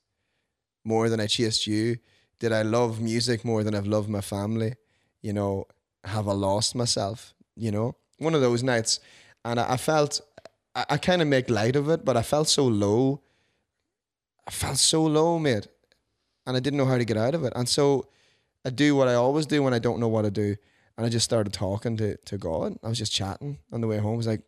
more 0.84 1.10
than 1.10 1.20
I 1.20 1.28
chased 1.28 1.68
you? 1.68 1.98
Did 2.40 2.52
I 2.52 2.64
love 2.64 3.00
music 3.00 3.46
more 3.46 3.64
than 3.64 3.76
I've 3.76 3.88
loved 3.88 4.10
my 4.10 4.22
family? 4.22 4.76
You 5.22 5.34
know, 5.34 5.66
have 6.04 6.28
I 6.28 6.34
lost 6.34 6.76
myself? 6.76 7.34
You 7.56 7.72
know, 7.72 7.96
one 8.18 8.34
of 8.34 8.42
those 8.42 8.64
nights. 8.64 9.00
And 9.46 9.60
I, 9.60 9.74
I 9.74 9.78
felt, 9.78 10.22
I, 10.76 10.86
I 10.92 10.98
kind 10.98 11.22
of 11.22 11.28
make 11.28 11.50
light 11.50 11.76
of 11.76 11.90
it, 11.90 12.04
but 12.04 12.18
I 12.18 12.24
felt 12.24 12.48
so 12.48 12.66
low. 12.66 13.22
I 14.48 14.52
felt 14.52 14.78
so 14.78 15.04
low, 15.04 15.38
mate. 15.38 15.68
And 16.48 16.58
I 16.58 16.60
didn't 16.60 16.78
know 16.78 16.86
how 16.86 16.98
to 16.98 17.06
get 17.06 17.18
out 17.18 17.36
of 17.36 17.44
it. 17.44 17.54
And 17.56 17.70
so 17.70 18.08
I 18.66 18.70
do 18.70 18.96
what 18.96 19.08
I 19.08 19.14
always 19.14 19.46
do 19.46 19.62
when 19.62 19.74
I 19.74 19.80
don't 19.80 20.00
know 20.00 20.08
what 20.08 20.24
to 20.24 20.32
do. 20.32 20.56
And 20.98 21.06
I 21.06 21.10
just 21.10 21.26
started 21.26 21.54
talking 21.54 21.98
to, 21.98 22.18
to 22.18 22.38
God. 22.38 22.78
I 22.84 22.90
was 22.90 22.98
just 22.98 23.12
chatting 23.12 23.60
on 23.72 23.82
the 23.82 23.88
way 23.88 23.98
home. 23.98 24.14
I 24.14 24.18
was 24.18 24.28
like, 24.28 24.42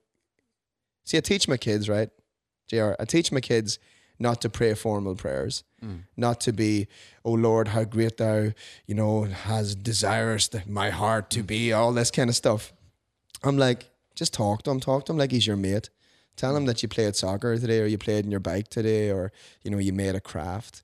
see, 1.05 1.17
I 1.17 1.21
teach 1.21 1.47
my 1.47 1.57
kids, 1.57 1.89
right? 1.89 2.09
JR, 2.67 2.93
I 2.99 3.05
teach 3.05 3.31
my 3.31 3.39
kids 3.41 3.79
not 4.23 4.39
to 4.41 4.49
pray 4.49 4.73
formal 4.73 5.15
prayers, 5.15 5.63
mm. 5.83 5.99
not 6.15 6.39
to 6.41 6.53
be, 6.53 6.87
oh 7.25 7.33
Lord, 7.33 7.67
how 7.67 7.83
great 7.83 8.15
thou, 8.17 8.53
you 8.87 8.95
know, 8.95 9.23
has 9.23 9.75
desires 9.75 10.49
my 10.65 10.89
heart 10.89 11.29
to 11.31 11.43
mm. 11.43 11.47
be, 11.47 11.73
all 11.73 11.91
this 11.91 12.09
kind 12.09 12.29
of 12.29 12.35
stuff. 12.35 12.71
I'm 13.43 13.57
like, 13.57 13.89
just 14.15 14.33
talk 14.33 14.63
to 14.63 14.71
him, 14.71 14.79
talk 14.79 15.05
to 15.05 15.11
him 15.11 15.17
like 15.17 15.31
he's 15.31 15.45
your 15.45 15.57
mate. 15.57 15.89
Tell 16.37 16.55
him 16.55 16.63
mm. 16.63 16.67
that 16.67 16.81
you 16.81 16.87
played 16.87 17.17
soccer 17.17 17.57
today 17.57 17.81
or 17.81 17.85
you 17.85 17.97
played 17.97 18.23
in 18.23 18.31
your 18.31 18.39
bike 18.39 18.69
today 18.69 19.11
or, 19.11 19.33
you 19.61 19.69
know, 19.69 19.77
you 19.77 19.91
made 19.91 20.15
a 20.15 20.21
craft. 20.21 20.83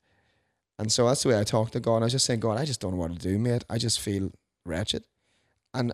And 0.78 0.92
so 0.92 1.08
that's 1.08 1.24
the 1.24 1.30
way 1.30 1.40
I 1.40 1.46
talk 1.46 1.72
to 1.72 1.80
God. 1.80 2.02
I 2.02 2.06
was 2.06 2.12
just 2.12 2.26
saying, 2.26 2.42
God, 2.42 2.60
I 2.60 2.66
just 2.66 2.82
don't 2.82 2.92
know 2.92 2.98
what 2.98 3.14
to 3.14 3.18
do, 3.18 3.40
mate. 3.40 3.64
I 3.70 3.78
just 3.78 4.02
feel 4.02 4.32
wretched. 4.66 5.06
And 5.74 5.94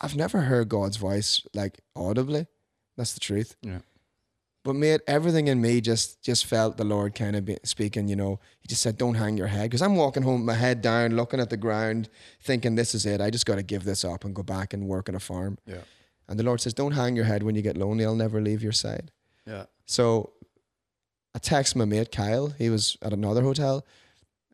I've 0.00 0.16
never 0.16 0.40
heard 0.40 0.70
God's 0.70 0.96
voice 0.96 1.46
like 1.52 1.80
audibly. 1.94 2.46
That's 2.96 3.12
the 3.12 3.20
truth. 3.20 3.56
Yeah. 3.62 3.80
But 4.62 4.74
mate, 4.74 5.00
everything 5.06 5.48
in 5.48 5.60
me 5.60 5.80
just 5.80 6.22
just 6.22 6.44
felt 6.44 6.76
the 6.76 6.84
Lord 6.84 7.14
kind 7.14 7.34
of 7.34 7.44
be 7.46 7.56
speaking. 7.64 8.08
You 8.08 8.16
know, 8.16 8.40
He 8.60 8.68
just 8.68 8.82
said, 8.82 8.98
"Don't 8.98 9.14
hang 9.14 9.36
your 9.38 9.46
head," 9.46 9.70
because 9.70 9.80
I'm 9.80 9.96
walking 9.96 10.22
home, 10.22 10.44
my 10.44 10.54
head 10.54 10.82
down, 10.82 11.16
looking 11.16 11.40
at 11.40 11.48
the 11.48 11.56
ground, 11.56 12.10
thinking, 12.42 12.74
"This 12.74 12.94
is 12.94 13.06
it. 13.06 13.20
I 13.20 13.30
just 13.30 13.46
got 13.46 13.56
to 13.56 13.62
give 13.62 13.84
this 13.84 14.04
up 14.04 14.24
and 14.24 14.34
go 14.34 14.42
back 14.42 14.74
and 14.74 14.86
work 14.86 15.08
on 15.08 15.14
a 15.14 15.20
farm." 15.20 15.58
Yeah. 15.66 15.84
And 16.28 16.38
the 16.38 16.44
Lord 16.44 16.60
says, 16.60 16.74
"Don't 16.74 16.92
hang 16.92 17.16
your 17.16 17.24
head 17.24 17.42
when 17.42 17.54
you 17.54 17.62
get 17.62 17.76
lonely. 17.76 18.04
I'll 18.04 18.14
never 18.14 18.40
leave 18.40 18.62
your 18.62 18.72
side." 18.72 19.10
Yeah. 19.46 19.64
So 19.86 20.34
I 21.34 21.38
text 21.38 21.74
my 21.74 21.86
mate 21.86 22.12
Kyle. 22.12 22.48
He 22.50 22.68
was 22.68 22.98
at 23.00 23.12
another 23.14 23.42
hotel, 23.42 23.86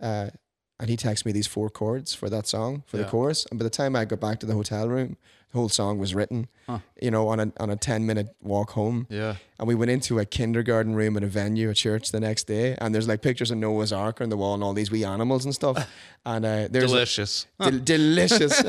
uh, 0.01 0.31
and 0.79 0.89
he 0.91 0.97
texted 0.97 1.27
me 1.27 1.33
these 1.33 1.47
four 1.47 1.71
chords 1.71 2.15
for 2.15 2.29
that 2.31 2.47
song 2.47 2.83
for 2.87 2.97
Yeah. 2.97 3.05
the 3.05 3.09
chorus. 3.11 3.47
And 3.51 3.59
by 3.59 3.65
the 3.65 3.71
time 3.71 3.97
I 3.97 4.05
got 4.05 4.21
back 4.21 4.41
to 4.41 4.47
the 4.47 4.55
hotel 4.55 4.89
room, 4.89 5.17
the 5.53 5.59
whole 5.59 5.69
song 5.69 5.99
was 5.99 6.15
written. 6.15 6.49
Huh. 6.67 6.81
You 7.01 7.11
know, 7.13 7.29
on 7.29 7.39
a 7.41 7.53
on 7.59 7.71
a 7.71 7.77
ten 7.77 8.05
minute 8.05 8.35
walk 8.43 8.71
home. 8.71 9.07
Yeah. 9.09 9.37
And 9.59 9.67
we 9.69 9.75
went 9.75 9.91
into 9.91 10.19
a 10.19 10.25
kindergarten 10.27 10.95
room 10.95 11.17
at 11.17 11.23
a 11.23 11.29
venue, 11.29 11.71
a 11.71 11.75
church 11.75 12.11
the 12.11 12.21
next 12.21 12.45
day. 12.49 12.75
And 12.79 12.95
there's 12.95 13.07
like 13.09 13.23
pictures 13.23 13.51
of 13.51 13.59
Noah's 13.59 13.93
Ark 13.93 14.21
on 14.21 14.29
the 14.29 14.37
wall 14.37 14.55
and 14.55 14.63
all 14.65 14.75
these 14.75 14.91
wee 14.91 15.05
animals 15.05 15.45
and 15.45 15.55
stuff. 15.55 15.89
And 16.27 16.45
uh, 16.45 16.67
there's 16.69 16.91
a- 16.91 16.95
Delicious. 16.97 17.47
Del- 17.61 17.79
delicious. 17.79 18.61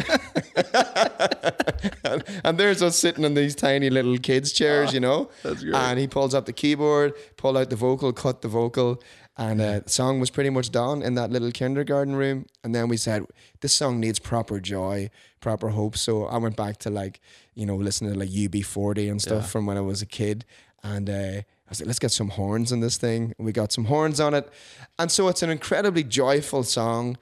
and, 2.03 2.23
and 2.43 2.57
there's 2.59 2.81
us 2.83 2.95
sitting 2.97 3.23
in 3.23 3.33
these 3.33 3.55
tiny 3.55 3.89
little 3.89 4.17
kids' 4.17 4.51
chairs, 4.51 4.93
you 4.93 4.99
know. 4.99 5.29
that's 5.43 5.63
great. 5.63 5.73
And 5.75 5.99
he 5.99 6.07
pulls 6.07 6.33
up 6.35 6.45
the 6.45 6.53
keyboard, 6.53 7.13
pull 7.35 7.57
out 7.57 7.69
the 7.71 7.75
vocal, 7.75 8.13
cut 8.13 8.41
the 8.43 8.47
vocal, 8.47 9.01
and 9.38 9.62
uh, 9.62 9.79
the 9.82 9.89
song 9.89 10.20
was 10.20 10.29
pretty 10.29 10.50
much 10.50 10.72
done 10.72 11.01
in 11.03 11.13
that 11.15 11.29
little 11.32 11.51
kindergarten 11.51 12.15
room. 12.15 12.46
And 12.63 12.74
then 12.74 12.88
we 12.88 12.98
said, 12.98 13.24
this 13.62 13.74
song 13.74 14.00
needs 14.00 14.17
proper 14.20 14.60
joy, 14.60 15.10
proper 15.41 15.70
hope. 15.70 15.96
So 15.98 16.25
I 16.25 16.38
went 16.38 16.56
back 16.56 16.77
to 16.79 16.89
like, 16.89 17.20
you 17.53 17.65
know, 17.65 17.75
listening 17.75 18.13
to 18.13 18.20
like 18.20 18.29
UB40 18.29 19.12
and 19.12 19.22
stuff 19.22 19.44
Yeah. 19.44 19.48
from 19.48 19.65
when 19.67 19.77
I 19.77 19.82
was 19.82 20.01
a 20.01 20.08
kid. 20.08 20.44
And 20.84 21.10
uh, 21.10 21.13
I 21.13 21.70
was 21.70 21.79
like, 21.82 21.88
let's 21.88 22.00
get 22.00 22.12
some 22.12 22.29
horns 22.29 22.72
in 22.72 22.79
this 22.79 22.98
thing. 22.98 23.34
And 23.38 23.46
we 23.46 23.51
got 23.51 23.72
some 23.72 23.86
horns 23.86 24.20
on 24.20 24.34
it. 24.34 24.50
And 24.98 25.12
so 25.12 25.27
it's 25.27 25.44
an 25.44 25.50
incredibly 25.51 26.03
joyful 26.03 26.63
song. 26.63 27.17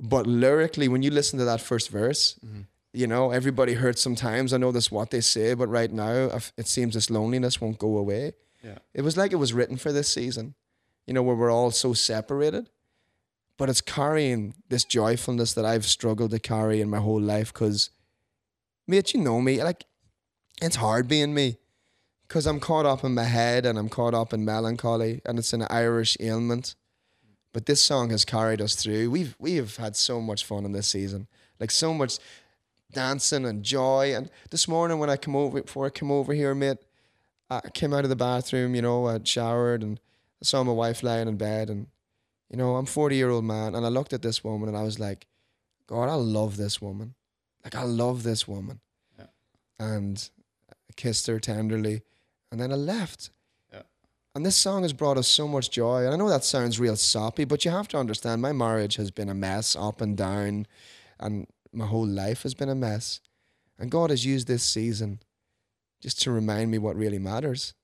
But 0.00 0.26
lyrically, 0.26 0.88
when 0.88 1.02
you 1.02 1.10
listen 1.12 1.38
to 1.38 1.44
that 1.44 1.60
first 1.60 1.90
verse, 1.90 2.40
you 2.92 3.06
know, 3.06 3.30
everybody 3.30 3.74
hurts 3.74 4.02
sometimes. 4.02 4.52
I 4.52 4.56
know 4.56 4.72
that's 4.72 4.90
what 4.90 5.10
they 5.10 5.20
say, 5.20 5.54
but 5.54 5.68
right 5.68 5.92
now, 5.92 6.30
it 6.56 6.66
seems 6.66 6.94
this 6.94 7.08
loneliness 7.08 7.60
won't 7.60 7.78
go 7.78 7.96
away. 7.96 8.32
Yeah. 8.64 8.78
It 8.94 9.02
was 9.02 9.16
like 9.16 9.32
it 9.32 9.36
was 9.36 9.52
written 9.52 9.76
for 9.76 9.92
this 9.92 10.08
season, 10.12 10.54
you 11.06 11.14
know, 11.14 11.22
where 11.22 11.36
we're 11.36 11.52
all 11.52 11.70
so 11.70 11.92
separated. 11.92 12.70
But 13.58 13.68
it's 13.68 13.80
carrying 13.80 14.54
this 14.68 14.84
joyfulness 14.84 15.52
that 15.54 15.64
I've 15.64 15.84
struggled 15.84 16.30
to 16.32 16.38
carry 16.38 16.80
in 16.80 16.90
my 16.90 16.98
whole 16.98 17.20
life 17.20 17.52
because, 17.52 17.90
mate, 18.88 19.14
you 19.14 19.20
know 19.20 19.40
me. 19.40 19.62
Like, 19.62 19.84
it's 20.60 20.76
hard 20.76 21.08
being 21.08 21.34
me. 21.34 21.58
because 22.32 22.46
I'm 22.46 22.60
caught 22.60 22.86
up 22.86 23.04
in 23.04 23.12
my 23.12 23.24
head 23.24 23.66
and 23.66 23.78
I'm 23.78 23.90
caught 23.90 24.14
up 24.14 24.32
in 24.32 24.42
melancholy 24.42 25.20
and 25.26 25.38
it's 25.38 25.52
an 25.52 25.66
Irish 25.68 26.16
ailment. 26.18 26.74
But 27.52 27.66
this 27.66 27.84
song 27.84 28.08
has 28.08 28.24
carried 28.24 28.62
us 28.62 28.74
through. 28.74 29.10
We've 29.10 29.36
we 29.38 29.56
have 29.56 29.76
had 29.76 29.96
so 29.96 30.18
much 30.18 30.42
fun 30.42 30.64
in 30.64 30.72
this 30.72 30.88
season, 30.88 31.26
like 31.60 31.70
so 31.70 31.92
much 31.92 32.18
dancing 32.90 33.44
and 33.44 33.62
joy. 33.62 34.14
And 34.16 34.30
this 34.50 34.66
morning 34.66 34.98
when 34.98 35.10
I 35.10 35.18
come 35.18 35.36
over 35.36 35.60
before 35.60 35.84
I 35.84 35.90
come 35.90 36.10
over 36.10 36.32
here, 36.32 36.54
mate, 36.54 36.78
I 37.50 37.60
came 37.74 37.92
out 37.92 38.04
of 38.04 38.08
the 38.08 38.16
bathroom. 38.16 38.74
You 38.74 38.80
know, 38.80 39.06
I 39.06 39.20
showered 39.22 39.82
and 39.82 40.00
I 40.42 40.44
saw 40.44 40.64
my 40.64 40.72
wife 40.72 41.04
lying 41.04 41.28
in 41.28 41.36
bed, 41.36 41.70
and 41.70 41.86
you 42.50 42.56
know, 42.56 42.74
I'm 42.74 42.84
40 42.84 43.14
year 43.14 43.30
old 43.30 43.44
man, 43.44 43.76
and 43.76 43.86
I 43.86 43.88
looked 43.88 44.12
at 44.12 44.22
this 44.22 44.42
woman 44.42 44.68
and 44.68 44.76
I 44.76 44.82
was 44.82 44.98
like, 44.98 45.26
God, 45.86 46.08
I 46.08 46.14
love 46.14 46.56
this 46.56 46.82
woman. 46.82 47.14
Like 47.62 47.76
I 47.76 47.84
love 47.84 48.24
this 48.24 48.48
woman. 48.48 48.80
Yeah. 49.16 49.26
And 49.78 50.28
I 50.68 50.74
kissed 50.96 51.28
her 51.28 51.38
tenderly, 51.38 52.02
and 52.50 52.60
then 52.60 52.72
I 52.72 52.74
left. 52.74 53.30
Yeah. 53.72 53.82
And 54.34 54.44
this 54.44 54.56
song 54.56 54.82
has 54.82 54.92
brought 54.92 55.16
us 55.16 55.28
so 55.28 55.46
much 55.46 55.70
joy. 55.70 56.04
And 56.04 56.12
I 56.12 56.16
know 56.16 56.28
that 56.28 56.42
sounds 56.42 56.80
real 56.80 56.96
soppy, 56.96 57.44
but 57.44 57.64
you 57.64 57.70
have 57.70 57.86
to 57.88 57.98
understand 57.98 58.42
my 58.42 58.52
marriage 58.52 58.96
has 58.96 59.12
been 59.12 59.28
a 59.28 59.34
mess 59.34 59.76
up 59.76 60.00
and 60.00 60.16
down, 60.16 60.66
and 61.20 61.46
my 61.72 61.86
whole 61.86 62.06
life 62.06 62.42
has 62.42 62.54
been 62.54 62.68
a 62.68 62.74
mess. 62.74 63.20
And 63.78 63.92
God 63.92 64.10
has 64.10 64.26
used 64.26 64.48
this 64.48 64.64
season 64.64 65.20
just 66.00 66.20
to 66.22 66.32
remind 66.32 66.72
me 66.72 66.78
what 66.78 66.96
really 66.96 67.20
matters. 67.20 67.74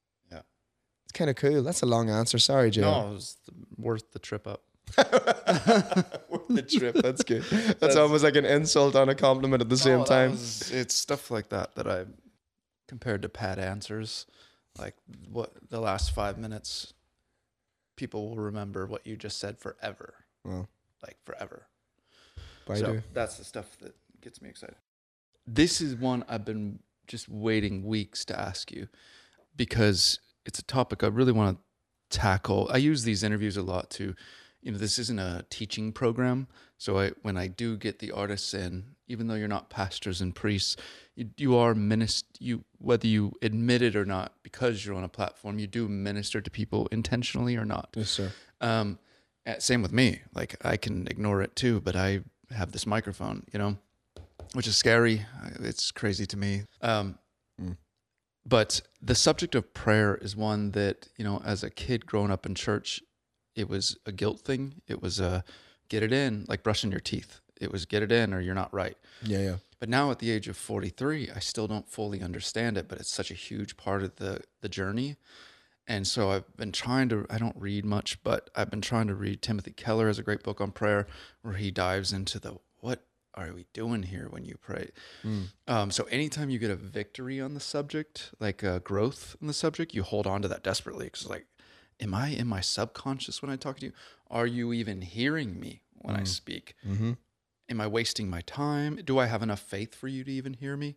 It's 1.09 1.13
kind 1.17 1.31
of 1.31 1.37
cool. 1.37 1.63
That's 1.63 1.81
a 1.81 1.87
long 1.87 2.11
answer. 2.11 2.39
Sorry, 2.39 2.71
Jay. 2.71 2.83
No, 2.83 3.09
it 3.09 3.15
was 3.15 3.37
worth 3.79 4.13
the 4.13 4.19
trip 4.19 4.47
up. 4.47 4.63
Worth 4.99 6.49
the 6.49 6.63
trip. 6.63 6.95
That's 6.97 7.23
good. 7.23 7.43
That's, 7.81 7.97
almost 7.97 8.25
like 8.25 8.37
an 8.37 8.45
insult 8.45 8.95
and 8.95 9.11
a 9.11 9.15
compliment 9.15 9.63
at 9.63 9.69
the 9.69 9.77
same 9.77 10.05
time. 10.05 10.33
was- 10.33 10.71
it's 10.71 10.95
stuff 10.95 11.31
like 11.31 11.49
that 11.51 11.75
that 11.77 11.87
I 11.87 12.05
compared 12.89 13.23
to 13.23 13.29
pat 13.29 13.59
answers. 13.59 14.27
Like 14.79 14.95
what 15.31 15.53
the 15.71 15.81
last 15.81 16.13
five 16.13 16.39
minutes, 16.39 16.93
people 17.97 18.29
will 18.29 18.37
remember 18.37 18.87
what 18.87 19.07
you 19.07 19.17
just 19.17 19.39
said 19.39 19.59
forever. 19.59 20.15
Well, 20.45 20.69
Like 21.03 21.17
forever. 21.25 21.67
I 22.69 22.75
so 22.75 23.01
that's 23.15 23.39
the 23.39 23.45
stuff 23.45 23.77
that 23.81 23.95
gets 24.21 24.43
me 24.43 24.51
excited. 24.51 24.77
This 25.47 25.81
is 25.81 25.97
one 25.97 26.25
I've 26.29 26.45
been 26.45 26.81
just 27.07 27.29
waiting 27.29 27.85
weeks 27.85 28.25
to 28.27 28.39
ask 28.39 28.71
you 28.71 28.89
because 29.57 30.19
it's 30.49 30.59
a 30.59 30.65
topic 30.65 31.05
I 31.05 31.09
really 31.09 31.31
want 31.33 31.59
to 31.59 32.19
tackle. 32.19 32.71
I 32.73 32.79
use 32.79 33.05
these 33.05 33.23
interviews 33.23 33.59
a 33.59 33.63
lot 33.63 33.91
to, 33.91 34.15
you 34.63 34.73
know, 34.73 34.79
this 34.79 34.99
isn't 34.99 35.19
a 35.19 35.45
teaching 35.51 35.93
program. 35.93 36.49
So 36.79 36.99
I, 36.99 37.13
when 37.21 37.37
I 37.37 37.49
do 37.49 37.77
get 37.77 37.99
the 37.99 38.13
artists 38.13 38.55
in, 38.55 38.95
even 39.09 39.27
though 39.27 39.35
you're 39.35 39.47
not 39.47 39.69
pastors 39.69 40.23
and 40.23 40.35
priests, 40.35 40.77
you, 41.15 41.29
you 41.37 41.57
are 41.57 41.75
minist 41.75 42.25
you 42.41 42.65
whether 42.79 43.07
you 43.07 43.33
admit 43.43 43.83
it 43.83 43.95
or 43.95 44.07
not, 44.07 44.33
because 44.43 44.87
you're 44.87 44.97
on 44.97 45.05
a 45.05 45.09
platform, 45.09 45.59
you 45.59 45.67
do 45.67 45.87
minister 45.87 46.41
to 46.41 46.51
people 46.51 46.89
intentionally 46.91 47.57
or 47.57 47.67
not. 47.67 47.91
Yes, 47.95 48.11
sir. 48.11 48.33
Um, 48.63 48.99
uh, 49.47 49.59
same 49.59 49.83
with 49.83 49.93
me. 49.93 50.23
Like 50.35 50.57
I 50.65 50.79
can 50.79 51.07
ignore 51.09 51.43
it 51.43 51.55
too, 51.57 51.83
but 51.83 51.95
I 51.95 52.21
have 52.51 52.73
this 52.73 52.87
microphone, 52.87 53.45
you 53.53 53.59
know, 53.59 53.77
which 54.55 54.67
is 54.67 54.77
scary. 54.77 55.27
It's 55.61 55.91
crazy 55.93 56.27
to 56.27 56.37
me. 56.39 56.63
Um. 56.81 57.19
But 58.49 58.81
the 59.03 59.15
subject 59.15 59.55
of 59.55 59.75
prayer 59.75 60.17
is 60.17 60.35
one 60.35 60.71
that 60.71 61.09
you 61.17 61.25
know, 61.25 61.43
as 61.45 61.63
a 61.63 61.71
kid 61.71 62.07
growing 62.07 62.31
up 62.31 62.47
in 62.47 62.55
church, 62.55 63.03
it 63.55 63.69
was 63.69 63.99
a 64.07 64.13
guilt 64.13 64.41
thing. 64.41 64.81
It 64.87 65.03
was 65.03 65.21
a 65.21 65.45
get 65.89 66.03
it 66.03 66.13
in, 66.13 66.47
like 66.49 66.63
brushing 66.63 66.91
your 66.91 67.01
teeth. 67.01 67.41
It 67.61 67.73
was 67.73 67.85
get 67.85 68.03
it 68.03 68.13
in, 68.13 68.33
or 68.33 68.41
you're 68.41 68.55
not 68.55 68.73
right. 68.73 68.97
Yeah, 69.23 69.41
yeah. 69.41 69.57
But 69.81 69.89
now 69.89 70.11
at 70.11 70.19
the 70.19 70.31
age 70.31 70.49
of 70.49 70.57
43, 70.57 71.31
I 71.35 71.39
still 71.41 71.67
don't 71.67 71.89
fully 71.89 72.23
understand 72.23 72.79
it, 72.79 72.89
but 72.89 72.99
it's 72.99 73.13
such 73.13 73.31
a 73.31 73.35
huge 73.35 73.77
part 73.77 74.03
of 74.03 74.17
the 74.17 74.41
the 74.63 74.69
journey. 74.69 75.17
And 75.87 76.07
so 76.07 76.31
I've 76.31 76.57
been 76.57 76.73
trying 76.73 77.09
to 77.11 77.27
I 77.29 77.37
don't 77.39 77.57
read 77.57 77.85
much, 77.85 78.23
but 78.23 78.49
I've 78.55 78.71
been 78.71 78.81
trying 78.81 79.09
to 79.09 79.15
read 79.15 79.43
Timothy 79.43 79.73
Keller 79.73 80.07
has 80.07 80.19
a 80.19 80.23
great 80.23 80.43
book 80.43 80.61
on 80.61 80.71
prayer 80.71 81.07
where 81.43 81.55
he 81.55 81.71
dives 81.71 82.13
into 82.13 82.39
the 82.39 82.57
are 83.47 83.53
we 83.55 83.67
doing 83.73 84.03
here 84.05 84.29
when 84.31 84.45
you 84.45 84.57
pray? 84.61 84.91
Um, 85.67 85.91
so 85.91 86.05
anytime 86.05 86.51
you 86.51 86.59
get 86.59 86.71
a 86.71 86.77
victory 86.77 87.41
on 87.41 87.55
the 87.55 87.61
subject, 87.61 88.31
like 88.41 88.65
uh, 88.65 88.79
growth 88.81 89.37
in 89.41 89.47
the 89.47 89.53
subject, 89.53 89.95
you 89.95 90.03
hold 90.03 90.27
on 90.27 90.43
to 90.43 90.49
that 90.49 90.63
desperately 90.63 91.07
because 91.07 91.29
like, 91.29 91.47
am 92.01 92.15
I 92.15 92.29
in 92.29 92.47
my 92.47 92.61
subconscious 92.61 93.41
when 93.43 93.51
I 93.51 93.57
talk 93.57 93.79
to 93.81 93.87
you? 93.87 93.93
Are 94.31 94.47
you 94.47 94.73
even 94.73 95.01
hearing 95.03 95.59
me 95.61 95.83
when 95.95 96.17
I 96.17 96.25
speak? 96.25 96.75
Mm-hmm. 96.87 97.13
am 97.71 97.81
I 97.81 97.87
wasting 97.87 98.31
my 98.31 98.41
time? 98.43 98.97
Do 99.05 99.19
I 99.19 99.27
have 99.27 99.43
enough 99.43 99.61
faith 99.61 99.95
for 99.95 100.09
you 100.09 100.25
to 100.25 100.31
even 100.31 100.55
hear 100.55 100.77
me? 100.77 100.97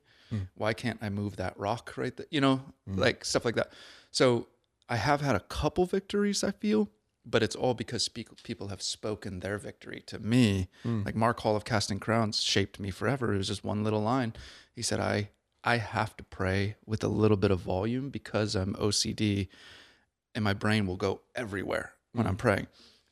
Why 0.56 0.74
can't 0.74 1.00
I 1.02 1.10
move 1.10 1.36
that 1.36 1.58
rock 1.60 1.94
right 1.98 2.16
there? 2.16 2.28
You 2.30 2.40
know, 2.42 2.62
like 2.88 3.26
stuff 3.26 3.44
like 3.44 3.56
that. 3.56 3.74
So 4.12 4.48
I 4.88 4.96
have 4.96 5.20
had 5.22 5.36
a 5.36 5.42
couple 5.42 5.86
victories, 5.86 6.44
I 6.44 6.52
feel, 6.52 6.90
but 7.25 7.44
it's 7.44 7.56
all 7.56 7.74
because 7.74 8.04
speak, 8.04 8.30
people 8.44 8.70
have 8.70 8.82
spoken 8.82 9.40
their 9.40 9.58
victory 9.58 10.04
to 10.08 10.20
me. 10.20 10.70
Hmm. 10.84 11.04
Like 11.04 11.16
Mark 11.16 11.40
Hall 11.42 11.56
of 11.56 11.66
Casting 11.66 12.00
Crowns 12.00 12.42
shaped 12.42 12.80
me 12.80 12.92
forever. 12.92 13.34
It 13.34 13.38
was 13.38 13.48
just 13.48 13.63
one 13.63 13.84
little 13.84 14.01
line. 14.01 14.34
He 14.74 14.82
said, 14.82 15.00
I, 15.00 15.30
I 15.63 15.78
have 15.78 16.18
to 16.18 16.24
pray 16.24 16.75
with 16.86 17.04
a 17.04 17.08
little 17.08 17.38
bit 17.38 17.51
of 17.51 17.60
volume 17.60 18.10
because 18.10 18.56
I'm 18.56 18.74
OCD 18.75 19.48
and 20.34 20.44
my 20.44 20.54
brain 20.54 20.88
will 20.88 20.98
go 20.98 21.22
everywhere 21.36 21.94
when 22.13 22.25
I'm 22.25 22.34
hmm. 22.34 22.38
praying. 22.38 22.68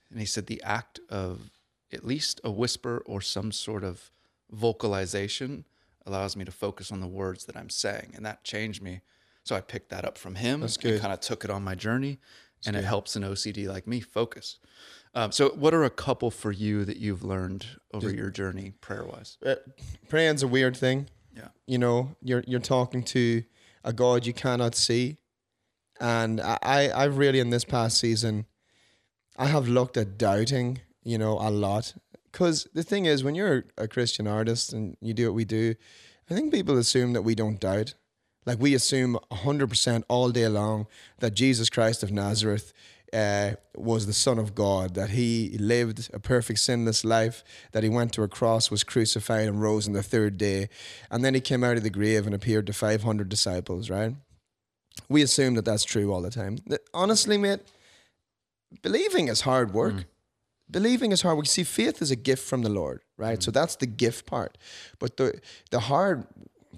And 0.09 0.19
he 0.19 0.25
said 0.25 0.47
the 0.47 0.61
act 0.63 0.99
of 1.09 1.51
at 1.91 2.05
least 2.05 2.41
a 2.43 2.51
whisper 2.51 3.03
or 3.05 3.21
some 3.21 3.51
sort 3.51 3.83
of 3.83 4.11
vocalization 4.51 5.65
allows 6.05 6.35
me 6.35 6.45
to 6.45 6.51
focus 6.51 6.91
on 6.91 7.01
the 7.01 7.07
words 7.07 7.45
that 7.45 7.55
I'm 7.55 7.69
saying. 7.69 8.13
And 8.15 8.25
that 8.25 8.43
changed 8.43 8.81
me. 8.81 9.01
So 9.43 9.55
I 9.55 9.61
picked 9.61 9.89
that 9.89 10.05
up 10.05 10.17
from 10.17 10.35
him 10.35 10.61
That's 10.61 10.75
and 10.75 10.83
good. 10.83 11.01
kind 11.01 11.13
of 11.13 11.19
took 11.19 11.43
it 11.43 11.49
on 11.49 11.63
my 11.63 11.75
journey. 11.75 12.19
And 12.65 12.75
it 12.75 12.83
helps 12.83 13.15
an 13.15 13.23
OCD 13.23 13.67
like 13.67 13.87
me 13.87 13.99
focus. 13.99 14.59
Um, 15.15 15.31
so, 15.31 15.49
what 15.49 15.73
are 15.73 15.83
a 15.83 15.89
couple 15.89 16.29
for 16.29 16.51
you 16.51 16.85
that 16.85 16.97
you've 16.97 17.23
learned 17.23 17.65
over 17.93 18.11
your 18.11 18.29
journey 18.29 18.73
prayer 18.81 19.05
wise? 19.05 19.37
Uh, 19.43 19.55
praying's 20.07 20.43
a 20.43 20.47
weird 20.47 20.77
thing. 20.77 21.07
Yeah. 21.35 21.47
You 21.65 21.77
know, 21.77 22.15
you're 22.21 22.43
you're 22.47 22.59
talking 22.59 23.03
to 23.03 23.43
a 23.83 23.93
God 23.93 24.25
you 24.25 24.33
cannot 24.33 24.75
see, 24.75 25.17
and 25.99 26.39
I 26.39 26.57
I 26.61 26.91
I've 26.91 27.17
really 27.17 27.39
in 27.39 27.49
this 27.49 27.65
past 27.65 27.97
season, 27.97 28.45
I 29.37 29.47
have 29.47 29.67
looked 29.67 29.97
at 29.97 30.17
doubting. 30.17 30.81
You 31.01 31.17
know, 31.17 31.39
a 31.39 31.49
lot 31.49 31.95
because 32.31 32.67
the 32.73 32.83
thing 32.83 33.05
is, 33.05 33.23
when 33.23 33.35
you're 33.35 33.65
a 33.77 33.87
Christian 33.87 34.27
artist 34.27 34.73
and 34.73 34.97
you 35.01 35.13
do 35.13 35.27
what 35.27 35.35
we 35.35 35.45
do, 35.45 35.75
I 36.29 36.33
think 36.33 36.53
people 36.53 36.77
assume 36.77 37.13
that 37.13 37.23
we 37.23 37.35
don't 37.35 37.59
doubt. 37.59 37.95
Like 38.49 38.59
we 38.59 38.73
assume 38.73 39.15
hundred 39.31 39.69
percent 39.69 40.05
all 40.07 40.31
day 40.31 40.47
long 40.47 40.87
that 41.19 41.35
Jesus 41.35 41.69
Christ 41.69 42.01
of 42.01 42.11
Nazareth 42.11 42.73
uh, 43.13 43.51
was 43.75 44.07
the 44.07 44.13
Son 44.13 44.39
of 44.39 44.55
God, 44.55 44.95
that 44.95 45.11
he 45.11 45.55
lived 45.59 46.09
a 46.15 46.19
perfect 46.19 46.57
sinless 46.57 47.05
life, 47.05 47.43
that 47.73 47.83
he 47.83 47.89
went 47.89 48.11
to 48.13 48.23
a 48.23 48.27
cross, 48.27 48.71
was 48.71 48.83
crucified, 48.83 49.47
and 49.47 49.61
rose 49.61 49.85
on 49.85 49.93
the 49.93 50.01
third 50.01 50.39
day. 50.39 50.67
And 51.11 51.23
then 51.23 51.35
he 51.35 51.41
came 51.41 51.63
out 51.63 51.77
of 51.77 51.83
the 51.83 51.91
grave 51.91 52.25
and 52.25 52.33
appeared 52.33 52.65
to 52.65 52.73
500 52.73 53.29
disciples, 53.29 53.87
right? 53.91 54.15
We 55.07 55.21
assume 55.21 55.53
that 55.53 55.65
that's 55.65 55.83
true 55.83 56.11
all 56.11 56.23
the 56.23 56.31
time. 56.31 56.57
Honestly, 56.91 57.37
mate, 57.37 57.59
believing 58.81 59.27
is 59.27 59.41
hard 59.41 59.75
work. 59.75 60.05
Believing 60.71 61.11
is 61.11 61.21
hard 61.21 61.37
work. 61.37 61.45
You 61.45 61.51
see, 61.51 61.63
faith 61.63 62.01
is 62.01 62.09
a 62.09 62.15
gift 62.15 62.47
from 62.47 62.63
the 62.63 62.69
Lord, 62.69 63.01
right? 63.15 63.43
So 63.43 63.51
that's 63.51 63.75
the 63.75 63.85
gift 63.85 64.25
part. 64.25 64.57
But 64.97 65.17
the 65.17 65.39
the 65.69 65.81
hard 65.81 66.25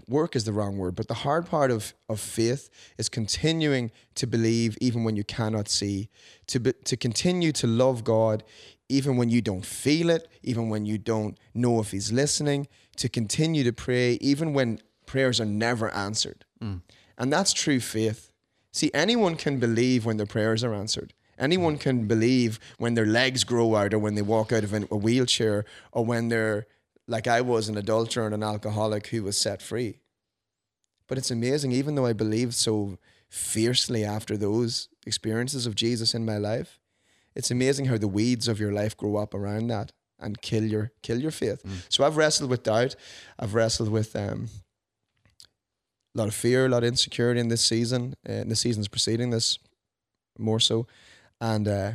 work 0.07 0.35
is 0.35 0.45
the 0.45 0.53
wrong 0.53 0.77
word, 0.77 0.95
but 0.95 1.07
the 1.07 1.13
hard 1.13 1.45
part 1.45 1.71
of, 1.71 1.93
of 2.07 2.19
faith 2.19 2.69
is 2.97 3.09
continuing 3.09 3.91
to 4.15 4.27
believe 4.27 4.77
even 4.81 5.03
when 5.03 5.15
you 5.15 5.23
cannot 5.23 5.67
see, 5.67 6.09
to 6.47 6.59
be, 6.59 6.73
to 6.85 6.97
continue 6.97 7.51
to 7.53 7.67
love 7.67 8.03
God 8.03 8.43
even 8.89 9.15
when 9.15 9.29
you 9.29 9.41
don't 9.41 9.65
feel 9.65 10.09
it, 10.09 10.27
even 10.43 10.69
when 10.69 10.85
you 10.85 10.97
don't 10.97 11.37
know 11.53 11.79
if 11.79 11.91
He's 11.91 12.11
listening, 12.11 12.67
to 12.97 13.07
continue 13.07 13.63
to 13.63 13.71
pray 13.71 14.13
even 14.21 14.53
when 14.53 14.81
prayers 15.05 15.39
are 15.39 15.45
never 15.45 15.89
answered. 15.91 16.45
Mm. 16.61 16.81
And 17.17 17.31
that's 17.31 17.53
true 17.53 17.79
faith. 17.79 18.31
See, 18.73 18.91
anyone 18.93 19.35
can 19.35 19.59
believe 19.59 20.05
when 20.05 20.17
their 20.17 20.25
prayers 20.25 20.63
are 20.63 20.73
answered. 20.73 21.13
Anyone 21.37 21.77
can 21.77 22.05
believe 22.05 22.59
when 22.77 22.93
their 22.93 23.05
legs 23.05 23.43
grow 23.43 23.75
out 23.75 23.93
or 23.93 23.99
when 23.99 24.15
they 24.15 24.21
walk 24.21 24.51
out 24.51 24.63
of 24.63 24.73
a 24.73 24.79
wheelchair 24.95 25.65
or 25.91 26.05
when 26.05 26.29
they're 26.29 26.67
like 27.11 27.27
I 27.27 27.41
was 27.41 27.67
an 27.67 27.77
adulterer 27.77 28.25
and 28.25 28.33
an 28.33 28.41
alcoholic 28.41 29.07
who 29.07 29.23
was 29.23 29.37
set 29.37 29.61
free. 29.61 29.99
But 31.07 31.17
it's 31.17 31.29
amazing, 31.29 31.73
even 31.73 31.95
though 31.95 32.05
I 32.05 32.13
believed 32.13 32.53
so 32.53 32.97
fiercely 33.29 34.05
after 34.05 34.37
those 34.37 34.87
experiences 35.05 35.65
of 35.65 35.75
Jesus 35.75 36.13
in 36.13 36.25
my 36.25 36.37
life, 36.37 36.79
it's 37.35 37.51
amazing 37.51 37.85
how 37.85 37.97
the 37.97 38.07
weeds 38.07 38.47
of 38.47 38.59
your 38.61 38.71
life 38.71 38.95
grow 38.95 39.17
up 39.17 39.33
around 39.33 39.67
that 39.67 39.91
and 40.19 40.41
kill 40.41 40.63
your 40.63 40.91
kill 41.01 41.19
your 41.19 41.31
faith. 41.31 41.61
So 41.89 42.05
I've 42.05 42.15
wrestled 42.15 42.49
with 42.49 42.63
doubt. 42.63 42.95
I've 43.37 43.55
wrestled 43.55 43.89
with 43.89 44.15
um, 44.15 44.47
a 46.15 46.17
lot 46.17 46.27
of 46.29 46.33
fear, 46.33 46.65
a 46.65 46.69
lot 46.69 46.83
of 46.83 46.89
insecurity 46.89 47.41
in 47.41 47.49
this 47.49 47.63
season, 47.63 48.15
uh, 48.29 48.33
in 48.33 48.49
the 48.49 48.55
seasons 48.55 48.87
preceding 48.87 49.31
this, 49.31 49.59
more 50.37 50.59
so. 50.61 50.87
And 51.41 51.67
uh, 51.67 51.91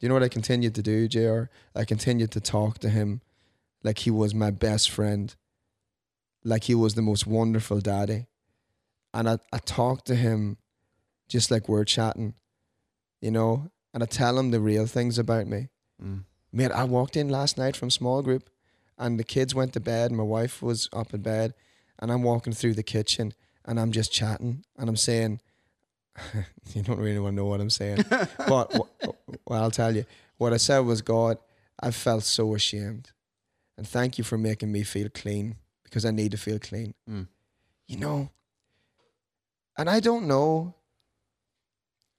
you 0.00 0.08
know 0.08 0.14
what 0.14 0.22
I 0.22 0.28
continued 0.28 0.74
to 0.76 0.82
do, 0.82 1.08
Jr. 1.08 1.50
I 1.74 1.84
continued 1.84 2.30
to 2.32 2.40
talk 2.40 2.78
to 2.78 2.88
him 2.88 3.20
like 3.86 4.00
he 4.00 4.10
was 4.10 4.34
my 4.34 4.50
best 4.50 4.90
friend, 4.90 5.34
like 6.44 6.64
he 6.64 6.74
was 6.74 6.94
the 6.94 7.02
most 7.02 7.24
wonderful 7.26 7.80
daddy. 7.80 8.26
And 9.14 9.28
I, 9.28 9.38
I 9.52 9.58
talked 9.58 10.06
to 10.08 10.16
him 10.16 10.58
just 11.28 11.52
like 11.52 11.68
we're 11.68 11.84
chatting, 11.84 12.34
you 13.20 13.30
know, 13.30 13.70
and 13.94 14.02
I 14.02 14.06
tell 14.06 14.38
him 14.38 14.50
the 14.50 14.60
real 14.60 14.86
things 14.86 15.18
about 15.18 15.46
me. 15.46 15.68
Mm. 16.02 16.24
Mate, 16.52 16.72
I 16.72 16.82
walked 16.82 17.16
in 17.16 17.28
last 17.28 17.56
night 17.56 17.76
from 17.76 17.90
small 17.90 18.22
group 18.22 18.50
and 18.98 19.20
the 19.20 19.24
kids 19.24 19.54
went 19.54 19.72
to 19.74 19.80
bed. 19.80 20.10
My 20.10 20.24
wife 20.24 20.60
was 20.62 20.88
up 20.92 21.14
in 21.14 21.22
bed 21.22 21.54
and 22.00 22.10
I'm 22.10 22.24
walking 22.24 22.52
through 22.52 22.74
the 22.74 22.82
kitchen 22.82 23.34
and 23.64 23.78
I'm 23.78 23.92
just 23.92 24.12
chatting 24.12 24.64
and 24.76 24.88
I'm 24.88 24.96
saying, 24.96 25.40
you 26.74 26.82
don't 26.82 26.98
really 26.98 27.20
want 27.20 27.34
to 27.34 27.36
know 27.36 27.46
what 27.46 27.60
I'm 27.60 27.70
saying, 27.70 28.04
but 28.48 28.74
well, 29.46 29.62
I'll 29.62 29.70
tell 29.70 29.94
you. 29.94 30.04
What 30.38 30.52
I 30.52 30.56
said 30.56 30.80
was, 30.80 31.02
God, 31.02 31.38
I 31.80 31.92
felt 31.92 32.24
so 32.24 32.54
ashamed. 32.54 33.10
And 33.76 33.86
thank 33.86 34.18
you 34.18 34.24
for 34.24 34.38
making 34.38 34.72
me 34.72 34.82
feel 34.82 35.08
clean 35.10 35.56
because 35.84 36.04
I 36.04 36.10
need 36.10 36.30
to 36.32 36.38
feel 36.38 36.58
clean. 36.58 36.94
Mm. 37.08 37.28
You 37.86 37.98
know, 37.98 38.30
and 39.78 39.88
I 39.90 40.00
don't 40.00 40.26
know, 40.26 40.74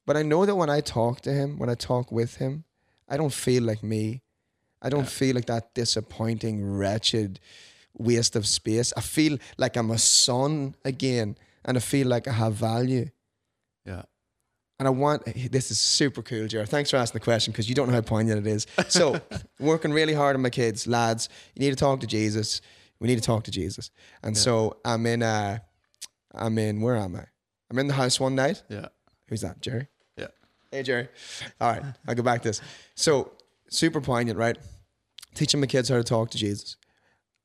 but 0.05 0.15
I 0.15 0.21
know 0.21 0.45
that 0.45 0.55
when 0.55 0.69
I 0.69 0.81
talk 0.81 1.21
to 1.21 1.33
him, 1.33 1.57
when 1.57 1.69
I 1.69 1.75
talk 1.75 2.11
with 2.11 2.35
him, 2.37 2.63
I 3.09 3.17
don't 3.17 3.33
feel 3.33 3.63
like 3.63 3.83
me. 3.83 4.21
I 4.81 4.89
don't 4.89 5.03
Yeah. 5.05 5.09
feel 5.09 5.35
like 5.35 5.47
that 5.47 5.73
disappointing, 5.73 6.63
wretched 6.63 7.39
waste 7.97 8.35
of 8.35 8.45
space. 8.47 8.93
I 8.95 9.01
feel 9.01 9.39
like 9.57 9.75
I'm 9.75 9.89
a 9.91 9.97
son 9.97 10.75
again 10.85 11.35
and 11.65 11.75
I 11.77 11.79
feel 11.79 12.07
like 12.07 12.27
I 12.27 12.33
have 12.33 12.53
value. 12.53 13.09
And 14.79 14.87
I 14.87 14.91
want 14.91 15.25
this 15.51 15.71
is 15.71 15.79
super 15.79 16.21
cool, 16.21 16.47
Jared. 16.47 16.69
Thanks 16.69 16.91
for 16.91 16.97
asking 16.97 17.19
the 17.19 17.23
question 17.23 17.51
because 17.51 17.67
you 17.67 17.73
don't 17.73 17.87
know 17.87 17.95
how 17.95 18.01
poignant 18.01 18.45
it 18.45 18.49
is. 18.49 18.67
So, 18.89 19.19
working 19.59 19.91
really 19.91 20.13
hard 20.13 20.35
on 20.35 20.41
my 20.43 20.51
kids, 20.51 20.85
lads. 20.85 21.29
You 21.55 21.61
need 21.61 21.71
to 21.71 21.75
talk 21.75 21.99
to 22.01 22.07
Jesus. 22.07 22.61
We 22.99 23.07
need 23.07 23.15
to 23.15 23.21
talk 23.21 23.43
to 23.45 23.51
Jesus. 23.51 23.89
And 24.23 24.35
Yeah. 24.35 24.41
so 24.41 24.77
I'm 24.85 25.05
in. 25.07 25.23
Uh, 25.23 25.59
I'm 26.33 26.57
in. 26.59 26.81
Where 26.81 26.95
am 26.95 27.15
I? 27.15 27.25
I'm 27.71 27.79
in 27.79 27.87
the 27.87 27.93
house 27.95 28.19
one 28.19 28.35
night. 28.35 28.61
Yeah. 28.69 28.87
Who's 29.29 29.41
that, 29.41 29.61
Jerry? 29.61 29.87
Yeah. 30.15 30.27
Hey, 30.71 30.83
Jerry. 30.83 31.07
All 31.59 31.71
right, 31.71 31.83
I'll 32.07 32.15
go 32.15 32.21
back 32.23 32.43
to 32.43 32.49
this. 32.49 32.61
So, 32.95 33.31
super 33.69 33.99
poignant, 33.99 34.37
right? 34.37 34.57
Teaching 35.33 35.59
my 35.59 35.65
kids 35.67 35.89
how 35.89 35.97
to 35.97 36.03
talk 36.03 36.29
to 36.31 36.37
Jesus. 36.37 36.77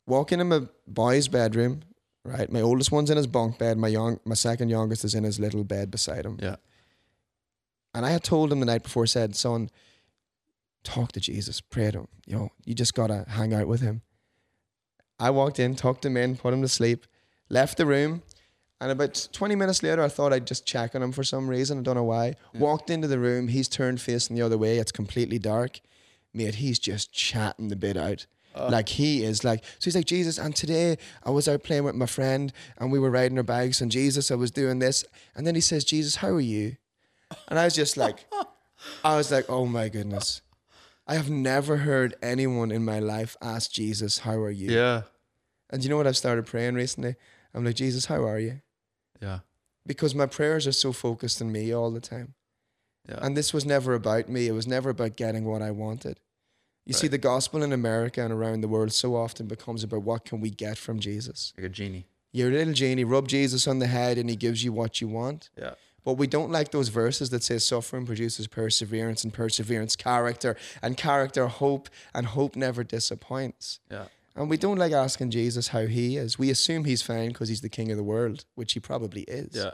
Walking 0.06 0.38
in 0.40 0.48
my 0.48 0.60
boy's 0.86 1.28
bedroom, 1.28 1.80
right? 2.24 2.50
My 2.52 2.60
oldest 2.60 2.92
one's 2.92 3.08
in 3.10 3.16
his 3.16 3.26
bunk 3.26 3.58
bed. 3.58 3.78
My 3.78 3.88
young, 3.88 4.20
my 4.26 4.34
second 4.34 4.68
youngest 4.68 5.04
is 5.04 5.14
in 5.14 5.24
his 5.24 5.40
little 5.40 5.64
bed 5.64 5.90
beside 5.90 6.26
him. 6.26 6.38
Yeah. 6.42 6.56
And 7.94 8.06
I 8.06 8.10
had 8.10 8.24
told 8.24 8.52
him 8.52 8.60
the 8.60 8.66
night 8.66 8.82
before, 8.82 9.06
said, 9.06 9.36
son, 9.36 9.70
talk 10.82 11.12
to 11.12 11.20
Jesus, 11.20 11.60
pray 11.60 11.90
to 11.90 12.00
him. 12.00 12.08
You 12.26 12.36
know, 12.36 12.48
you 12.64 12.74
just 12.74 12.94
gotta 12.94 13.24
hang 13.28 13.52
out 13.52 13.68
with 13.68 13.80
him. 13.80 14.02
I 15.18 15.30
walked 15.30 15.60
in, 15.60 15.74
tucked 15.74 16.04
him 16.04 16.16
in, 16.16 16.36
put 16.36 16.54
him 16.54 16.62
to 16.62 16.68
sleep, 16.68 17.06
left 17.48 17.76
the 17.76 17.86
room, 17.86 18.22
and 18.82 18.90
about 18.90 19.28
20 19.32 19.54
minutes 19.54 19.84
later, 19.84 20.02
I 20.02 20.08
thought 20.08 20.32
I'd 20.32 20.46
just 20.48 20.66
check 20.66 20.96
on 20.96 21.04
him 21.04 21.12
for 21.12 21.22
some 21.22 21.46
reason. 21.46 21.78
I 21.78 21.82
don't 21.82 21.94
know 21.94 22.02
why. 22.02 22.34
Walked 22.52 22.90
into 22.90 23.06
the 23.06 23.20
room, 23.20 23.46
he's 23.46 23.68
turned 23.68 24.00
facing 24.00 24.34
the 24.34 24.42
other 24.42 24.58
way, 24.58 24.78
it's 24.78 24.90
completely 24.90 25.38
dark. 25.38 25.78
Mate, 26.34 26.56
he's 26.56 26.80
just 26.80 27.12
chatting 27.12 27.68
the 27.68 27.76
bit 27.76 27.96
out. 27.96 28.26
Like 28.56 28.88
he 28.88 29.22
is 29.22 29.44
like, 29.44 29.64
so 29.64 29.84
he's 29.84 29.94
like, 29.94 30.06
Jesus, 30.06 30.36
and 30.36 30.54
today 30.56 30.98
I 31.22 31.30
was 31.30 31.46
out 31.46 31.62
playing 31.62 31.84
with 31.84 31.94
my 31.94 32.06
friend 32.06 32.52
and 32.76 32.90
we 32.90 32.98
were 32.98 33.10
riding 33.10 33.38
our 33.38 33.44
bikes, 33.44 33.80
and 33.80 33.90
Jesus, 33.90 34.32
I 34.32 34.34
was 34.34 34.50
doing 34.50 34.80
this. 34.80 35.04
And 35.36 35.46
then 35.46 35.54
he 35.54 35.60
says, 35.60 35.84
Jesus, 35.84 36.16
how 36.16 36.30
are 36.30 36.40
you? 36.40 36.76
And 37.48 37.58
I 37.58 37.64
was 37.64 37.74
just 37.74 37.96
like, 37.96 38.26
I 39.04 39.16
was 39.16 39.30
like, 39.30 39.46
oh 39.48 39.66
my 39.66 39.88
goodness. 39.88 40.42
I 41.06 41.14
have 41.14 41.30
never 41.30 41.78
heard 41.78 42.14
anyone 42.22 42.70
in 42.70 42.84
my 42.84 43.00
life 43.00 43.36
ask 43.42 43.70
Jesus, 43.70 44.18
how 44.18 44.38
are 44.38 44.50
you? 44.50 44.70
Yeah. 44.70 45.02
And 45.70 45.82
you 45.82 45.90
know 45.90 45.96
what 45.96 46.06
I've 46.06 46.16
started 46.16 46.46
praying 46.46 46.74
recently? 46.74 47.16
I'm 47.54 47.64
like, 47.64 47.76
Jesus, 47.76 48.06
how 48.06 48.24
are 48.24 48.38
you? 48.38 48.60
Yeah. 49.20 49.40
Because 49.86 50.14
my 50.14 50.26
prayers 50.26 50.66
are 50.66 50.72
so 50.72 50.92
focused 50.92 51.42
on 51.42 51.50
me 51.50 51.72
all 51.72 51.90
the 51.90 52.00
time. 52.00 52.34
Yeah. 53.08 53.18
And 53.20 53.36
this 53.36 53.52
was 53.52 53.66
never 53.66 53.94
about 53.94 54.28
me. 54.28 54.46
It 54.46 54.52
was 54.52 54.66
never 54.66 54.90
about 54.90 55.16
getting 55.16 55.44
what 55.44 55.60
I 55.60 55.70
wanted. 55.70 56.20
You 56.84 56.94
see, 56.94 57.08
the 57.08 57.18
gospel 57.18 57.62
in 57.62 57.72
America 57.72 58.22
and 58.22 58.32
around 58.32 58.60
the 58.60 58.68
world 58.68 58.92
so 58.92 59.14
often 59.14 59.46
becomes 59.46 59.84
about 59.84 60.02
what 60.02 60.24
can 60.24 60.40
we 60.40 60.50
get 60.50 60.78
from 60.78 60.98
Jesus. 60.98 61.52
like 61.56 61.66
a 61.66 61.68
genie. 61.68 62.06
You're 62.32 62.48
a 62.50 62.52
little 62.52 62.72
genie, 62.72 63.04
rub 63.04 63.28
Jesus 63.28 63.68
on 63.68 63.78
the 63.78 63.86
head 63.86 64.18
and 64.18 64.28
he 64.28 64.36
gives 64.36 64.64
you 64.64 64.72
what 64.72 65.00
you 65.00 65.06
want. 65.06 65.50
Yeah. 65.56 65.74
But 66.04 66.14
we 66.14 66.26
don't 66.26 66.50
like 66.50 66.72
those 66.72 66.88
verses 66.88 67.30
that 67.30 67.44
say 67.44 67.58
suffering 67.58 68.06
produces 68.06 68.48
perseverance 68.48 69.22
and 69.22 69.32
perseverance 69.32 69.94
character 69.94 70.56
and 70.82 70.96
character 70.96 71.46
hope 71.46 71.88
and 72.12 72.26
hope 72.26 72.56
never 72.56 72.82
disappoints. 72.82 73.78
Yeah. 73.90 74.06
And 74.34 74.48
we 74.48 74.56
don't 74.56 74.78
like 74.78 74.92
asking 74.92 75.30
Jesus 75.30 75.68
how 75.68 75.86
he 75.86 76.16
is. 76.16 76.38
We 76.38 76.50
assume 76.50 76.84
he's 76.84 77.02
fine 77.02 77.28
because 77.28 77.48
he's 77.48 77.60
the 77.60 77.68
king 77.68 77.90
of 77.90 77.96
the 77.96 78.02
world, 78.02 78.44
which 78.54 78.72
he 78.72 78.80
probably 78.80 79.22
is. 79.22 79.54
Yeah. 79.54 79.72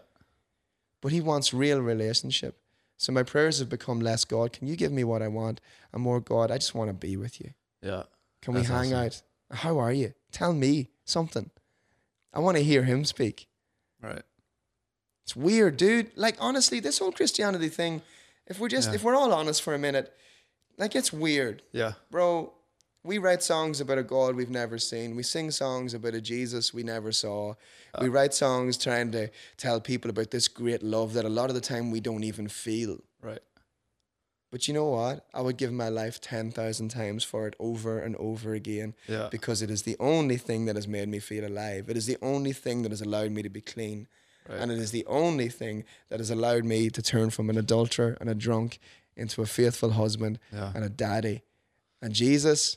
But 1.01 1.13
he 1.13 1.21
wants 1.21 1.55
real 1.55 1.81
relationship. 1.81 2.61
So 2.97 3.13
my 3.13 3.23
prayers 3.23 3.61
have 3.61 3.69
become 3.69 4.01
less 4.01 4.25
God, 4.25 4.53
can 4.53 4.67
you 4.67 4.75
give 4.75 4.91
me 4.91 5.05
what 5.05 5.23
I 5.23 5.29
want? 5.29 5.61
And 5.93 6.03
more 6.03 6.21
God, 6.21 6.51
I 6.51 6.59
just 6.59 6.75
want 6.75 6.91
to 6.91 6.95
be 6.95 7.17
with 7.17 7.41
you. 7.41 7.53
Yeah. 7.81 8.03
Can 8.43 8.55
we 8.55 8.65
hang 8.65 8.93
awesome. 8.93 8.97
out? 8.97 9.23
How 9.53 9.79
are 9.79 9.93
you? 9.93 10.15
Tell 10.33 10.53
me 10.53 10.89
something. 11.05 11.51
I 12.35 12.41
want 12.41 12.57
to 12.57 12.63
hear 12.63 12.83
him 12.83 13.05
speak. 13.05 13.47
Right. 14.03 14.23
It's 15.29 15.37
weird, 15.37 15.77
dude. 15.77 16.11
Like 16.17 16.37
honestly, 16.41 16.81
this 16.81 17.01
whole 17.01 17.13
Christianity 17.13 17.69
thing, 17.69 18.01
if 18.47 18.59
we're 18.59 18.71
just 18.71 18.89
Yeah. 18.89 18.95
if 18.95 19.03
we're 19.03 19.15
all 19.15 19.31
honest 19.35 19.61
for 19.61 19.75
a 19.75 19.79
minute, 19.79 20.11
like 20.79 20.97
it's 20.97 21.13
weird. 21.13 21.61
Yeah. 21.71 21.93
Bro, 22.11 22.55
we 23.05 23.19
write 23.19 23.43
songs 23.43 23.79
about 23.79 23.99
a 23.99 24.03
God 24.03 24.37
we've 24.37 24.49
never 24.49 24.79
seen. 24.79 25.17
We 25.17 25.23
sing 25.23 25.51
songs 25.51 25.93
about 25.93 26.15
a 26.15 26.23
Jesus 26.23 26.73
we 26.73 26.83
never 26.83 27.13
saw. 27.13 27.57
Uh. 27.95 27.99
we 28.01 28.09
write 28.09 28.33
songs 28.33 28.79
trying 28.79 29.13
to 29.13 29.29
tell 29.59 29.83
people 29.83 30.11
about 30.11 30.31
this 30.31 30.49
great 30.49 30.83
love 30.83 31.13
that 31.13 31.27
a 31.27 31.29
lot 31.29 31.51
of 31.51 31.55
the 31.55 31.61
time 31.61 31.91
we 31.91 32.01
don't 32.01 32.25
even 32.25 32.49
feel. 32.49 32.97
Right. 33.21 33.43
But 34.51 34.67
you 34.67 34.73
know 34.73 34.89
what? 34.89 35.27
I 35.35 35.43
would 35.43 35.59
give 35.59 35.73
my 35.73 35.91
life 35.91 36.23
10,000 36.23 36.89
times 36.89 37.23
for 37.23 37.47
it 37.47 37.55
over 37.59 37.99
and 37.99 38.17
over 38.17 38.55
again 38.55 38.95
Yeah. 39.07 39.29
because 39.31 39.61
it 39.61 39.71
is 39.71 39.83
the 39.83 39.97
only 40.01 40.39
thing 40.39 40.65
that 40.65 40.77
has 40.77 40.89
made 40.89 41.11
me 41.11 41.19
feel 41.19 41.47
alive. 41.47 41.91
It 41.91 41.99
is 41.99 42.07
the 42.07 42.17
only 42.23 42.55
thing 42.55 42.81
that 42.81 42.93
has 42.93 43.03
allowed 43.03 43.33
me 43.33 43.43
to 43.43 43.51
be 43.51 43.61
clean. 43.61 44.09
Right. 44.49 44.59
And 44.61 44.71
it 44.73 44.79
is 44.79 44.91
the 44.91 45.05
only 45.07 45.49
thing 45.49 45.85
that 46.09 46.21
has 46.21 46.31
allowed 46.31 46.65
me 46.65 46.91
to 46.91 47.03
turn 47.03 47.31
from 47.31 47.51
an 47.51 47.59
adulterer 47.59 48.17
and 48.21 48.29
a 48.31 48.35
drunk 48.35 48.79
into 49.17 49.43
a 49.43 49.47
faithful 49.47 49.91
husband 49.91 50.39
Yeah. 50.53 50.73
and 50.75 50.85
a 50.85 50.89
daddy. 50.89 51.43
And 52.01 52.13
Jesus, 52.15 52.77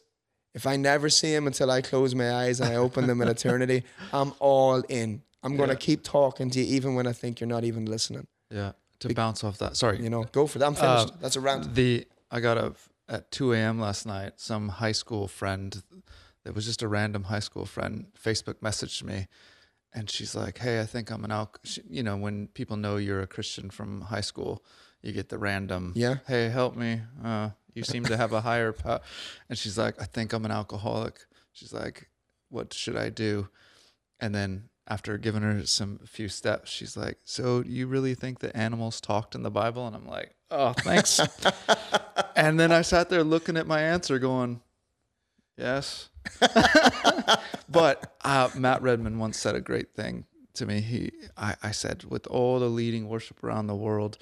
if 0.53 0.65
I 0.67 0.75
never 0.75 1.10
see 1.10 1.34
him 1.34 1.47
until 1.47 1.69
I 1.71 1.81
close 1.81 2.13
my 2.15 2.31
eyes 2.34 2.60
and 2.60 2.69
I 2.71 2.75
open 2.75 3.07
them 3.07 3.21
in 3.21 3.27
eternity, 3.38 3.84
I'm 4.12 4.34
all 4.39 4.81
in. 4.89 5.21
I'm 5.43 5.55
going 5.57 5.69
to 5.69 5.75
keep 5.75 6.03
talking 6.03 6.49
to 6.51 6.60
you 6.60 6.75
even 6.75 6.93
when 6.95 7.07
I 7.07 7.13
think 7.13 7.39
you're 7.39 7.47
not 7.47 7.63
even 7.63 7.86
listening. 7.86 8.27
Yeah. 8.49 8.73
To 8.99 9.13
bounce 9.13 9.43
off 9.43 9.57
that. 9.60 9.77
Sorry. 9.77 9.99
You 10.01 10.10
know, 10.10 10.23
go 10.25 10.45
for 10.45 10.60
that. 10.60 10.65
I'm 10.67 10.75
finished. 10.75 11.07
Uh, 11.13 11.17
That's 11.21 11.36
a 11.36 11.39
rant. 11.41 11.73
The 11.73 12.05
I 12.29 12.39
got 12.39 12.57
up 12.57 12.77
at 13.10 13.31
2 13.31 13.53
a.m. 13.53 13.79
last 13.79 14.05
night. 14.05 14.34
Some 14.38 14.69
high 14.69 14.91
school 14.91 15.27
friend, 15.27 15.81
that 16.43 16.53
was 16.53 16.65
just 16.65 16.81
a 16.84 16.88
random 16.88 17.23
high 17.23 17.39
school 17.39 17.65
friend, 17.65 18.05
Facebook 18.23 18.55
messaged 18.62 19.03
me, 19.03 19.27
and 19.93 20.10
she's 20.10 20.36
like, 20.36 20.58
"Hey, 20.60 20.80
I 20.80 20.86
think 20.86 21.12
I'm 21.12 21.23
an 21.25 21.32
alc." 21.32 21.60
She, 21.63 21.82
you 21.89 22.04
know, 22.04 22.17
when 22.17 22.47
people 22.47 22.77
know 22.77 22.97
you're 22.97 23.21
a 23.21 23.27
Christian 23.27 23.69
from 23.69 24.01
high 24.01 24.21
school, 24.21 24.63
you 25.01 25.12
get 25.12 25.30
the 25.30 25.38
random, 25.38 25.93
Yeah. 25.95 26.17
Hey, 26.27 26.49
help 26.49 26.75
me. 26.75 27.01
Uh, 27.23 27.49
you 27.73 27.84
seem 27.84 28.04
to 28.06 28.17
have 28.17 28.34
a 28.34 28.41
higher 28.41 28.71
power. 28.71 29.01
And 29.49 29.58
she's 29.58 29.77
like, 29.77 30.01
"I 30.01 30.06
think 30.06 30.34
I'm 30.34 30.45
an 30.45 30.51
alcoholic." 30.51 31.25
She's 31.51 31.73
like, 31.73 32.10
"What 32.49 32.73
should 32.73 32.97
I 32.97 33.10
do?" 33.10 33.49
And 34.19 34.34
then 34.36 34.69
after 34.88 35.17
giving 35.17 35.41
her 35.41 35.65
some 35.65 35.99
few 36.06 36.27
steps, 36.27 36.69
she's 36.69 36.95
like, 36.97 37.19
"So 37.25 37.63
you 37.65 37.88
really 37.88 38.15
think 38.15 38.39
that 38.39 38.56
animals 38.56 39.01
talked 39.01 39.36
in 39.36 39.43
the 39.43 39.51
Bible?" 39.51 39.88
And 39.88 39.95
I'm 39.95 40.08
like, 40.08 40.36
"Oh, 40.49 40.73
thanks." 40.73 41.19
and 42.36 42.60
then 42.60 42.71
I 42.71 42.82
sat 42.82 43.10
there 43.10 43.23
looking 43.23 43.58
at 43.58 43.67
my 43.67 43.82
answer, 43.82 44.19
going, 44.19 44.62
"Yes." 45.58 46.10
but 47.71 48.15
uh, 48.23 48.49
Matt 48.55 48.81
Redman 48.81 49.19
once 49.19 49.38
said 49.38 49.55
a 49.55 49.62
great 49.62 49.93
thing 49.93 50.25
to 50.55 50.65
me. 50.65 50.81
He, 50.81 51.12
I, 51.38 51.55
I 51.63 51.71
said, 51.71 52.03
with 52.05 52.27
all 52.27 52.60
the 52.60 52.67
leading 52.69 53.07
worship 53.07 53.43
around 53.43 53.67
the 53.67 53.75
world, 53.75 54.17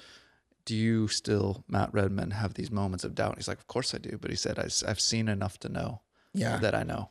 do 0.64 0.76
you 0.76 1.08
still, 1.08 1.64
Matt 1.68 1.92
Redman, 1.92 2.30
have 2.32 2.54
these 2.54 2.70
moments 2.70 3.02
of 3.04 3.14
doubt? 3.14 3.36
He's 3.36 3.48
like, 3.48 3.58
of 3.58 3.66
course 3.66 3.94
I 3.94 3.98
do. 3.98 4.18
But 4.20 4.30
he 4.30 4.36
said, 4.36 4.58
I, 4.58 4.68
have 4.86 5.00
seen 5.00 5.28
enough 5.28 5.58
to 5.60 5.68
know 5.68 6.00
Yeah. 6.32 6.58
that 6.58 6.74
I 6.74 6.82
know. 6.84 7.10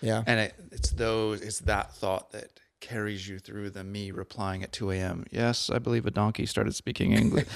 Yeah. 0.00 0.22
And 0.26 0.40
it, 0.40 0.54
it's 0.70 0.90
those, 0.90 1.40
it's 1.42 1.60
that 1.60 1.94
thought 1.94 2.30
that 2.32 2.60
carries 2.80 3.26
you 3.26 3.38
through 3.38 3.70
the 3.70 3.82
me 3.82 4.10
replying 4.10 4.62
at 4.62 4.70
2 4.72 4.90
a.m. 4.92 5.24
Yes, 5.30 5.70
I 5.70 5.78
believe 5.78 6.04
a 6.06 6.10
donkey 6.10 6.44
started 6.46 6.74
speaking 6.74 7.12
English. 7.12 7.48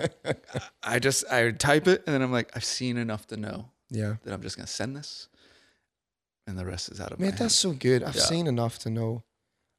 I 0.82 0.98
just, 0.98 1.24
I 1.30 1.50
type 1.52 1.86
it 1.86 2.02
and 2.06 2.14
then 2.14 2.22
I'm 2.22 2.32
like, 2.32 2.50
I've 2.56 2.64
seen 2.64 2.96
enough 2.96 3.26
to 3.28 3.36
know 3.36 3.68
Yeah. 3.90 4.16
that 4.24 4.32
I'm 4.32 4.42
just 4.42 4.56
going 4.56 4.66
to 4.66 4.72
send 4.72 4.96
this 4.96 5.28
and 6.46 6.58
the 6.58 6.64
rest 6.66 6.90
is 6.90 7.00
out 7.00 7.12
of 7.12 7.20
Mate, 7.20 7.32
my 7.32 7.36
that's 7.38 7.54
so 7.54 7.72
good. 7.72 8.02
I've 8.02 8.16
Yeah. 8.16 8.22
seen 8.22 8.46
enough 8.46 8.78
to 8.80 8.90
know. 8.90 9.22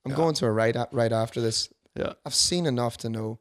I'm 0.05 0.11
Yeah. 0.11 0.17
going 0.17 0.35
to 0.35 0.45
a 0.45 0.51
right 0.51 0.75
a- 0.75 0.89
right 0.91 1.11
after 1.11 1.41
this. 1.41 1.69
Yeah. 1.95 2.13
I've 2.25 2.35
seen 2.35 2.65
enough 2.65 2.97
to 2.99 3.09
know. 3.09 3.39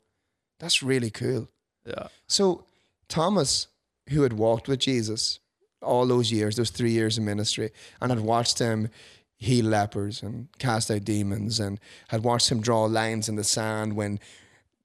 That's 0.59 0.83
really 0.83 1.11
cool. 1.11 1.49
Yeah. 1.87 2.09
So 2.27 2.65
Thomas, 3.09 3.67
who 4.11 4.23
had 4.23 4.33
walked 4.35 4.69
with 4.69 4.81
Jesus 4.81 5.39
all 5.81 6.07
those 6.07 6.31
years, 6.31 6.57
those 6.57 6.71
three 6.71 6.93
years 6.93 7.19
of 7.19 7.25
ministry, 7.25 7.73
and 8.01 8.11
had 8.13 8.21
watched 8.21 8.59
him 8.59 8.89
heal 9.37 9.67
lepers 9.67 10.23
and 10.23 10.49
cast 10.59 10.89
out 10.91 11.03
demons, 11.05 11.59
and 11.59 11.81
had 12.09 12.23
watched 12.23 12.51
him 12.53 12.61
draw 12.61 12.85
lines 12.85 13.29
in 13.29 13.35
the 13.35 13.43
sand 13.45 13.95
when 13.97 14.21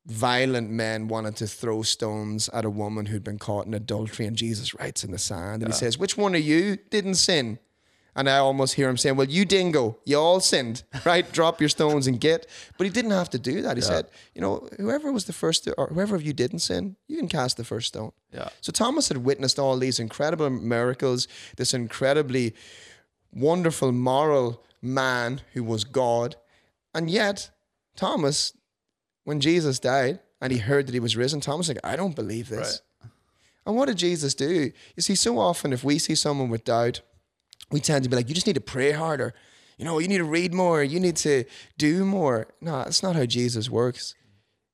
violent 0.07 0.69
men 0.71 1.07
wanted 1.07 1.35
to 1.35 1.45
throw 1.47 1.83
stones 1.83 2.49
at 2.49 2.65
a 2.65 2.69
woman 2.69 3.07
who'd 3.07 3.23
been 3.23 3.37
caught 3.37 3.67
in 3.67 3.73
adultery, 3.73 4.25
and 4.25 4.35
Jesus 4.37 4.73
writes 4.73 5.03
in 5.03 5.11
the 5.11 5.17
sand 5.19 5.61
and 5.61 5.71
he 5.71 5.77
says, 5.77 5.97
Which 5.99 6.17
one 6.17 6.33
of 6.33 6.41
you 6.41 6.77
didn't 6.89 7.15
sin? 7.15 7.59
And 8.17 8.27
I 8.27 8.37
almost 8.39 8.73
hear 8.73 8.89
him 8.89 8.97
saying, 8.97 9.15
Well, 9.15 9.27
you 9.27 9.45
dingo, 9.45 9.99
you 10.03 10.17
all 10.17 10.39
sinned, 10.39 10.81
right? 11.05 11.31
Drop 11.31 11.61
your 11.61 11.69
stones 11.69 12.07
and 12.07 12.19
get. 12.19 12.47
But 12.77 12.85
he 12.85 12.91
didn't 12.91 13.11
have 13.11 13.29
to 13.29 13.39
do 13.39 13.61
that. 13.61 13.77
He 13.77 13.81
said, 13.81 14.07
You 14.33 14.41
know, 14.41 14.67
whoever 14.77 15.11
was 15.11 15.25
the 15.25 15.33
first, 15.33 15.65
to, 15.65 15.73
or 15.75 15.87
whoever 15.89 16.15
of 16.15 16.23
you 16.23 16.33
didn't 16.33 16.59
sin, 16.59 16.95
you 17.07 17.17
can 17.17 17.29
cast 17.29 17.57
the 17.57 17.63
first 17.63 17.89
stone. 17.89 18.11
Yeah. 18.33 18.49
So 18.59 18.71
Thomas 18.71 19.09
had 19.09 19.19
witnessed 19.19 19.59
all 19.59 19.77
these 19.77 19.99
incredible 19.99 20.49
miracles, 20.49 21.27
this 21.57 21.75
incredibly 21.75 22.55
wonderful 23.31 23.91
moral 23.91 24.63
man 24.81 25.41
who 25.53 25.63
was 25.63 25.83
God. 25.83 26.37
And 26.95 27.11
yet, 27.11 27.51
Thomas, 27.95 28.53
when 29.25 29.39
Jesus 29.39 29.77
died 29.77 30.21
and 30.41 30.51
he 30.51 30.57
heard 30.57 30.87
that 30.87 30.93
he 30.93 30.99
was 30.99 31.15
risen, 31.15 31.39
Thomas 31.39 31.67
was 31.67 31.75
like, 31.75 31.85
I 31.85 31.95
don't 31.95 32.15
believe 32.15 32.49
this. 32.49 32.81
And 33.67 33.75
what 33.75 33.87
did 33.87 33.97
Jesus 33.97 34.33
do? 34.33 34.71
You 34.95 35.01
see, 35.01 35.13
so 35.13 35.37
often 35.37 35.71
if 35.71 35.83
we 35.83 35.99
see 35.99 36.15
someone 36.15 36.49
with 36.49 36.63
doubt, 36.63 37.01
we 37.71 37.79
tend 37.79 38.03
to 38.03 38.09
be 38.09 38.15
like, 38.15 38.29
you 38.29 38.35
just 38.35 38.47
need 38.47 38.53
to 38.55 38.61
pray 38.61 38.91
harder. 38.91 39.33
You 39.77 39.85
know, 39.85 39.99
you 39.99 40.07
need 40.07 40.17
to 40.17 40.23
read 40.23 40.53
more. 40.53 40.83
You 40.83 40.99
need 40.99 41.17
to 41.17 41.43
do 41.77 42.03
more. 42.05 42.47
No, 42.61 42.77
that's 42.79 43.03
not 43.03 43.15
how 43.15 43.25
Jesus 43.25 43.69
works. 43.69 44.15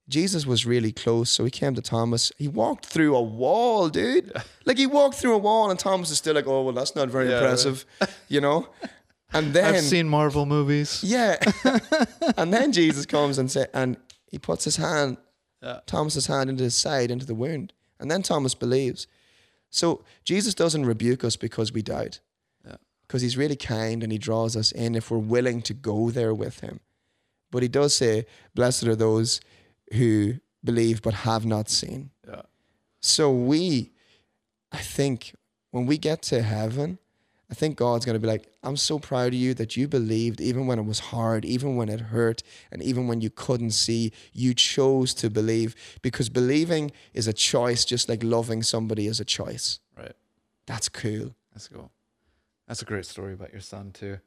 Jesus 0.09 0.45
was 0.45 0.65
really 0.65 0.91
close, 0.91 1.29
so 1.29 1.45
he 1.45 1.51
came 1.51 1.75
to 1.75 1.81
Thomas. 1.81 2.31
He 2.37 2.47
walked 2.49 2.85
through 2.85 3.15
a 3.15 3.21
wall, 3.21 3.87
dude. 3.89 4.31
Like 4.65 4.77
he 4.77 4.85
walked 4.85 5.15
through 5.15 5.33
a 5.33 5.37
wall, 5.37 5.69
and 5.71 5.79
Thomas 5.79 6.09
is 6.11 6.17
still 6.17 6.35
like, 6.35 6.45
"Oh, 6.45 6.63
well, 6.63 6.73
that's 6.73 6.93
not 6.95 7.09
very 7.09 7.29
Yeah, 7.29 7.37
impressive," 7.37 7.85
you 8.27 8.41
know. 8.41 8.67
And 9.31 9.53
then, 9.53 9.75
I've 9.75 9.81
seen 9.81 10.07
Marvel 10.09 10.45
movies. 10.45 11.01
yeah, 11.03 11.37
and 12.37 12.53
then 12.53 12.71
Jesus 12.73 13.05
comes 13.05 13.37
and 13.39 13.49
say, 13.49 13.65
and 13.73 13.97
he 14.29 14.37
puts 14.37 14.65
his 14.65 14.75
hand, 14.75 15.17
Yeah. 15.61 15.79
Thomas's 15.85 16.27
hand 16.27 16.49
into 16.49 16.65
his 16.65 16.75
side, 16.75 17.09
into 17.09 17.25
the 17.25 17.33
wound, 17.33 17.71
and 17.99 18.11
then 18.11 18.21
Thomas 18.23 18.53
believes. 18.55 19.07
So 19.69 20.03
Jesus 20.25 20.53
doesn't 20.53 20.85
rebuke 20.85 21.23
us 21.23 21.35
because 21.37 21.71
we 21.73 21.81
doubt. 21.81 22.19
Because 23.07 23.21
he's 23.21 23.37
really 23.37 23.55
kind 23.55 24.03
and 24.03 24.11
he 24.11 24.17
draws 24.17 24.55
us 24.55 24.71
in 24.71 24.95
if 24.95 25.11
we're 25.11 25.17
willing 25.17 25.61
to 25.63 25.73
go 25.73 26.09
there 26.09 26.33
with 26.33 26.59
him. 26.61 26.79
But 27.51 27.63
he 27.63 27.69
does 27.69 27.95
say, 27.95 28.25
"Blessed 28.55 28.87
are 28.87 28.95
those 28.95 29.39
who 29.93 30.35
believe 30.63 31.01
but 31.01 31.13
have 31.13 31.45
not 31.45 31.69
seen." 31.69 32.11
Yeah. 32.27 32.43
So 32.99 33.31
we, 33.31 33.91
I 34.71 34.77
think, 34.77 35.35
when 35.71 35.85
we 35.85 35.97
get 35.97 36.21
to 36.23 36.41
heaven, 36.41 36.99
I 37.53 37.55
think 37.55 37.77
God's 37.77 38.03
going 38.03 38.15
to 38.15 38.19
be 38.19 38.27
like, 38.27 38.47
I'm 38.63 38.77
so 38.77 38.97
proud 38.97 39.27
of 39.27 39.33
you 39.35 39.53
that 39.53 39.77
you 39.77 39.87
believed 39.87 40.41
even 40.41 40.65
when 40.65 40.79
it 40.79 40.85
was 40.85 40.99
hard, 40.99 41.45
even 41.45 41.75
when 41.75 41.87
it 41.87 41.99
hurt, 41.99 42.41
and 42.71 42.81
even 42.81 43.07
when 43.07 43.21
you 43.21 43.29
couldn't 43.29 43.71
see, 43.71 44.11
you 44.31 44.55
chose 44.55 45.13
to 45.15 45.29
believe 45.29 45.75
because 46.01 46.29
believing 46.29 46.91
is 47.13 47.27
a 47.27 47.33
choice, 47.33 47.85
just 47.85 48.09
like 48.09 48.23
loving 48.23 48.63
somebody 48.63 49.05
is 49.05 49.19
a 49.19 49.25
choice. 49.25 49.79
Right. 49.95 50.13
That's 50.65 50.89
cool. 50.89 51.35
That's 51.53 51.67
cool. 51.67 51.91
That's 52.67 52.81
a 52.81 52.85
great 52.85 53.05
story 53.05 53.33
about 53.33 53.51
your 53.51 53.61
son 53.61 53.91
too. 53.91 54.19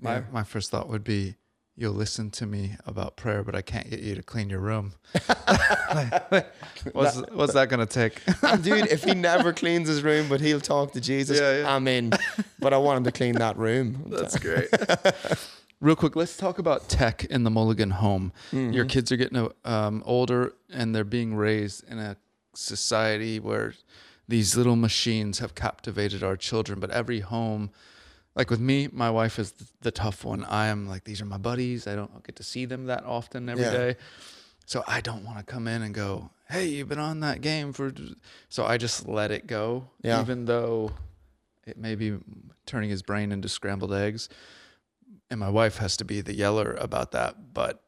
My 0.00 0.16
Yeah. 0.16 0.22
my 0.32 0.42
first 0.44 0.70
thought 0.70 0.88
would 0.88 1.04
be 1.04 1.36
you'll 1.76 1.94
listen 1.94 2.30
to 2.30 2.46
me 2.46 2.76
about 2.86 3.16
prayer, 3.16 3.42
but 3.42 3.54
I 3.54 3.62
can't 3.62 3.88
get 3.88 4.00
you 4.00 4.14
to 4.14 4.22
clean 4.22 4.50
your 4.50 4.60
room. 4.60 4.92
what's 6.92 7.16
what's 7.32 7.54
that 7.54 7.68
gonna 7.68 7.86
take? 7.86 8.20
Dude, 8.62 8.86
if 8.88 9.04
he 9.04 9.14
never 9.30 9.52
cleans 9.52 9.88
his 9.88 10.02
room, 10.02 10.28
but 10.28 10.40
he'll 10.40 10.60
talk 10.60 10.92
to 10.92 11.00
Jesus, 11.00 11.38
Yeah, 11.38 11.60
yeah. 11.60 11.74
I'm 11.74 11.86
in. 11.88 12.12
But 12.58 12.72
I 12.72 12.78
want 12.78 12.98
him 12.98 13.04
to 13.04 13.12
clean 13.12 13.34
that 13.36 13.56
room. 13.56 14.04
That's 14.08 14.38
great. 14.38 14.68
Real 15.80 15.96
quick, 15.96 16.14
let's 16.14 16.36
talk 16.36 16.58
about 16.58 16.88
tech 16.90 17.24
in 17.24 17.42
the 17.44 17.50
Mulligan 17.50 17.90
home. 17.90 18.32
Mm-hmm. 18.52 18.72
Your 18.72 18.84
kids 18.84 19.10
are 19.12 19.16
getting 19.16 19.50
um, 19.64 20.02
older 20.04 20.52
and 20.70 20.94
they're 20.94 21.04
being 21.04 21.34
raised 21.34 21.88
in 21.88 21.98
a 21.98 22.16
society 22.54 23.40
where 23.40 23.72
these 24.30 24.56
little 24.56 24.76
machines 24.76 25.40
have 25.40 25.54
captivated 25.54 26.22
our 26.22 26.36
children. 26.36 26.78
But 26.80 26.90
every 26.90 27.20
home, 27.20 27.70
like 28.34 28.48
with 28.48 28.60
me, 28.60 28.88
my 28.92 29.10
wife 29.10 29.38
is 29.38 29.52
the 29.80 29.90
tough 29.90 30.24
one. 30.24 30.44
I 30.44 30.66
am 30.68 30.88
like, 30.88 31.04
these 31.04 31.20
are 31.20 31.26
my 31.26 31.36
buddies. 31.38 31.86
I 31.86 31.94
don't 31.96 32.22
get 32.24 32.36
to 32.36 32.42
see 32.42 32.64
them 32.64 32.86
that 32.86 33.04
often 33.04 33.48
every 33.48 33.64
day, 33.64 33.88
Yeah. 33.88 34.04
So 34.66 34.84
I 34.86 35.00
don't 35.00 35.24
want 35.24 35.38
to 35.38 35.44
come 35.44 35.66
in 35.66 35.82
and 35.82 35.92
go, 35.92 36.30
hey, 36.48 36.66
you've 36.68 36.88
been 36.88 37.00
on 37.00 37.20
that 37.20 37.40
game 37.40 37.72
for. 37.72 37.92
So 38.48 38.64
I 38.64 38.76
just 38.76 39.08
let 39.08 39.32
it 39.32 39.48
go, 39.48 39.88
Yeah. 40.02 40.20
even 40.20 40.44
though 40.44 40.92
it 41.66 41.76
may 41.76 41.96
be 41.96 42.18
turning 42.66 42.88
his 42.90 43.02
brain 43.02 43.32
into 43.32 43.48
scrambled 43.48 43.92
eggs. 43.92 44.28
And 45.28 45.40
my 45.40 45.50
wife 45.50 45.78
has 45.78 45.96
to 45.96 46.04
be 46.04 46.20
the 46.20 46.34
yeller 46.34 46.76
about 46.78 47.10
that. 47.12 47.52
But 47.52 47.82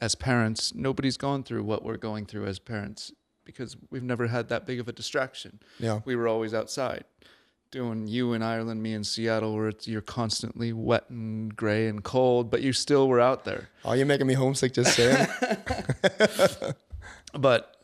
as 0.00 0.14
parents, 0.14 0.72
nobody's 0.72 1.16
gone 1.16 1.42
through 1.42 1.64
what 1.64 1.84
we're 1.84 1.96
going 1.96 2.26
through 2.26 2.46
as 2.46 2.60
parents 2.60 3.12
because 3.52 3.76
we've 3.90 4.02
never 4.02 4.26
had 4.26 4.48
that 4.48 4.66
big 4.66 4.80
of 4.80 4.88
a 4.88 4.92
distraction. 4.92 5.60
Yeah. 5.78 6.00
We 6.04 6.16
were 6.16 6.28
always 6.28 6.54
outside 6.54 7.04
doing 7.70 8.08
you 8.08 8.32
in 8.32 8.42
Ireland, 8.42 8.82
me 8.82 8.92
in 8.94 9.04
Seattle, 9.04 9.54
where 9.54 9.68
it's, 9.68 9.86
you're 9.86 10.00
constantly 10.00 10.72
wet 10.72 11.08
and 11.08 11.54
gray 11.54 11.86
and 11.86 12.02
cold, 12.02 12.50
but 12.50 12.62
you 12.62 12.72
still 12.72 13.06
were 13.06 13.20
out 13.20 13.44
there. 13.44 13.68
Oh, 13.84 13.92
you're 13.92 14.06
making 14.06 14.26
me 14.26 14.34
homesick 14.34 14.72
just 14.74 14.94
saying. 14.96 15.28
But 17.32 17.76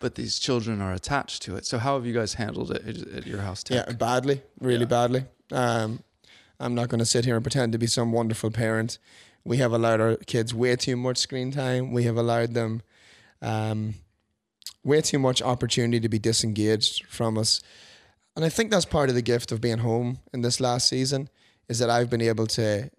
but 0.00 0.14
these 0.14 0.38
children 0.38 0.80
are 0.80 0.92
attached 0.92 1.42
to 1.42 1.56
it. 1.56 1.64
So 1.66 1.78
how 1.78 1.94
have 1.96 2.06
you 2.06 2.12
guys 2.14 2.34
handled 2.34 2.70
it 2.70 2.86
at, 2.86 3.08
at 3.18 3.26
your 3.26 3.40
house? 3.40 3.62
Tech? 3.62 3.86
Yeah, 3.86 3.92
badly, 3.94 4.42
really 4.60 4.80
Yeah. 4.80 4.86
badly. 4.86 5.24
Um, 5.50 6.02
I'm 6.60 6.74
not 6.74 6.88
going 6.88 6.98
to 7.00 7.06
sit 7.06 7.24
here 7.24 7.34
and 7.36 7.44
pretend 7.44 7.72
to 7.72 7.78
be 7.78 7.86
some 7.86 8.12
wonderful 8.12 8.50
parent. 8.50 8.98
We 9.44 9.58
have 9.58 9.72
allowed 9.72 10.00
our 10.00 10.16
kids 10.16 10.54
way 10.54 10.76
too 10.76 10.96
much 10.96 11.18
screen 11.18 11.50
time. 11.52 11.92
We 11.92 12.04
have 12.04 12.16
allowed 12.16 12.54
them 12.54 12.82
um, 13.42 13.94
way 14.84 15.00
too 15.00 15.18
much 15.18 15.42
opportunity 15.42 15.98
to 15.98 16.08
be 16.08 16.18
disengaged 16.18 17.06
from 17.06 17.38
us. 17.38 17.62
And 18.36 18.44
I 18.44 18.48
think 18.48 18.70
that's 18.70 18.84
part 18.84 19.08
of 19.08 19.14
the 19.14 19.22
gift 19.22 19.50
of 19.50 19.60
being 19.60 19.78
home 19.78 20.18
in 20.32 20.42
this 20.42 20.60
last 20.60 20.88
season 20.88 21.28
is 21.68 21.78
that 21.78 21.90
I've 21.90 22.10
been 22.10 22.20
able 22.20 22.46
to 22.48 22.90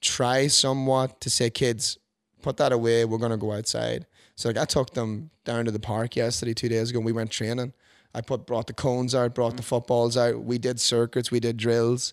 try 0.00 0.48
somewhat 0.48 1.20
to 1.20 1.30
say, 1.30 1.50
kids, 1.50 1.98
put 2.42 2.56
that 2.56 2.72
away. 2.72 3.04
We're 3.04 3.18
going 3.18 3.30
to 3.30 3.36
go 3.36 3.52
outside. 3.52 4.06
So 4.34 4.48
like 4.48 4.58
I 4.58 4.64
took 4.64 4.94
them 4.94 5.30
down 5.44 5.66
to 5.66 5.70
the 5.70 5.78
park 5.78 6.16
yesterday, 6.16 6.54
two 6.54 6.68
days 6.68 6.90
ago, 6.90 6.98
and 6.98 7.06
we 7.06 7.12
went 7.12 7.30
training. 7.30 7.72
I 8.14 8.22
put 8.22 8.46
brought 8.46 8.66
the 8.66 8.72
cones 8.72 9.14
out, 9.14 9.34
brought 9.34 9.56
the 9.56 9.62
footballs 9.62 10.16
out. 10.16 10.42
We 10.42 10.58
did 10.58 10.80
circuits, 10.80 11.30
we 11.30 11.40
did 11.40 11.56
drills, 11.56 12.12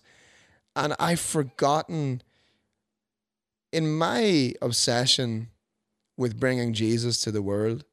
and 0.76 0.94
I've 1.00 1.20
forgotten. 1.20 2.22
In 3.70 3.98
my 3.98 4.54
obsession 4.62 5.48
with 6.16 6.40
bringing 6.40 6.72
Jesus 6.72 7.20
to 7.20 7.30
the 7.30 7.42
world, 7.42 7.84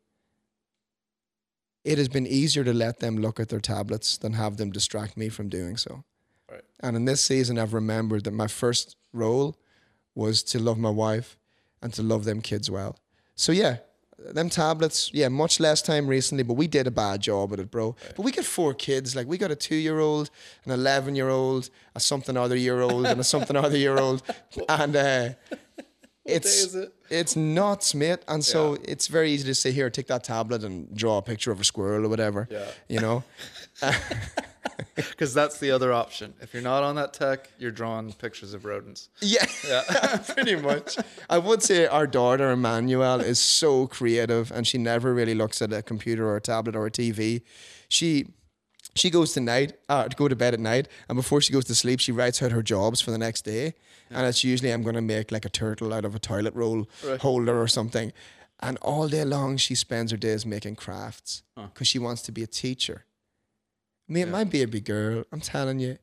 it 1.86 2.00
has 2.00 2.10
been 2.10 2.26
easier 2.26 2.64
to 2.64 2.74
let 2.74 3.00
them 3.00 3.18
look 3.18 3.40
at 3.40 3.50
their 3.50 3.60
tablets 3.60 4.18
than 4.18 4.34
have 4.34 4.58
them 4.58 4.72
distract 4.72 5.16
me 5.16 5.30
from 5.30 5.48
doing 5.50 5.78
so. 5.78 6.04
Right. 6.52 6.64
And 6.82 6.96
in 6.96 7.06
this 7.06 7.22
season, 7.22 7.60
I've 7.60 7.74
remembered 7.74 8.24
that 8.24 8.34
my 8.34 8.48
first 8.48 8.98
role 9.14 9.56
was 10.16 10.44
to 10.44 10.60
love 10.60 10.80
my 10.80 10.90
wife 10.90 11.38
and 11.82 11.94
to 11.94 12.02
love 12.02 12.26
them 12.26 12.42
kids 12.42 12.72
well. 12.72 12.98
So 13.36 13.52
yeah, 13.52 13.78
them 14.18 14.50
tablets, 14.50 15.12
yeah, 15.14 15.28
much 15.28 15.60
less 15.60 15.82
time 15.82 16.08
recently, 16.08 16.44
but 16.44 16.56
we 16.56 16.68
did 16.68 16.88
a 16.88 16.92
bad 16.92 17.22
job 17.22 17.54
at 17.54 17.60
it, 17.60 17.70
bro. 17.70 17.96
But 18.16 18.24
we 18.24 18.32
got 18.32 18.46
four 18.46 18.74
kids. 18.74 19.16
Like 19.16 19.28
we 19.28 19.38
got 19.38 19.52
a 19.52 19.56
two 19.56 19.76
year 19.76 20.00
old, 20.00 20.32
an 20.66 20.72
eleven 20.72 21.16
year 21.16 21.30
old, 21.30 21.70
a 21.96 22.00
something 22.00 22.36
other 22.36 22.56
year 22.56 22.82
old, 22.82 23.06
and 23.06 23.20
a 23.20 23.24
something 23.24 23.56
other 23.56 23.78
year 23.78 23.98
old. 23.98 24.24
And 24.70 24.96
uh 24.96 25.30
it's 26.26 26.48
is 26.48 26.76
it? 26.76 26.94
it's 27.10 27.36
nuts, 27.36 27.94
mate. 27.94 28.20
And 28.28 28.44
so 28.44 28.78
it's 28.84 29.08
very 29.08 29.32
easy 29.32 29.46
to 29.46 29.56
say, 29.56 29.72
here, 29.72 29.90
take 29.90 30.08
that 30.08 30.24
tablet 30.24 30.64
and 30.64 30.96
draw 30.96 31.18
a 31.18 31.22
picture 31.22 31.52
of 31.52 31.60
a 31.60 31.64
squirrel 31.64 32.06
or 32.06 32.10
whatever. 32.10 32.48
Yeah. 32.50 32.66
You 32.90 33.00
know? 33.00 33.24
Because 34.96 35.34
that's 35.34 35.60
the 35.60 35.72
other 35.72 35.94
option. 35.94 36.34
If 36.42 36.54
you're 36.54 36.64
not 36.64 36.84
on 36.84 36.96
that 36.96 37.14
tech, 37.14 37.50
you're 37.60 37.72
drawing 37.72 38.12
pictures 38.14 38.54
of 38.54 38.66
rodents. 38.66 39.10
Yeah, 39.22 39.46
pretty 40.28 40.56
much. 40.56 40.98
I 41.30 41.38
would 41.38 41.62
say 41.62 41.86
our 41.86 42.08
daughter 42.08 42.52
Emmanuel 42.52 43.20
is 43.22 43.40
so 43.40 43.88
creative, 43.88 44.52
and 44.52 44.66
she 44.66 44.78
never 44.78 45.14
really 45.14 45.36
looks 45.36 45.62
at 45.62 45.72
a 45.72 45.82
computer 45.82 46.28
or 46.28 46.38
a 46.38 46.42
tablet 46.42 46.76
or 46.76 46.86
a 46.86 46.92
TV. 46.92 47.42
She 47.90 48.28
she 48.96 49.10
goes 49.10 49.34
to 49.34 49.42
night 49.42 49.74
uh, 49.90 50.08
to 50.08 50.16
go 50.16 50.28
to 50.28 50.36
bed 50.36 50.54
at 50.54 50.60
night, 50.60 50.88
and 51.10 51.16
before 51.16 51.42
she 51.42 51.52
goes 51.52 51.66
to 51.66 51.76
sleep, 51.76 52.00
she 52.00 52.12
writes 52.12 52.42
out 52.42 52.52
her 52.52 52.64
jobs 52.64 53.02
for 53.02 53.12
the 53.12 53.18
next 53.18 53.44
day. 53.44 53.74
And 54.12 54.26
it's 54.28 54.44
usually 54.44 54.72
I'm 54.72 54.84
going 54.84 54.96
to 54.96 55.02
make 55.02 55.32
like 55.32 55.46
a 55.46 55.50
turtle 55.50 55.94
out 55.94 56.06
of 56.06 56.16
a 56.16 56.20
toilet 56.20 56.54
roll 56.54 56.88
holder 57.20 57.60
or 57.60 57.68
something. 57.68 58.14
And 58.60 58.78
all 58.78 59.08
day 59.08 59.26
long, 59.26 59.58
she 59.58 59.76
spends 59.76 60.12
her 60.12 60.18
days 60.18 60.46
making 60.46 60.76
crafts 60.76 61.44
because 61.56 61.88
she 61.88 62.00
wants 62.00 62.22
to 62.24 62.32
be 62.32 62.44
a 62.44 62.48
teacher. 62.48 63.06
Me, 64.08 64.24
my 64.26 64.44
baby 64.44 64.80
girl, 64.80 65.24
I'm 65.32 65.42
telling 65.42 65.80
you, 65.80 65.98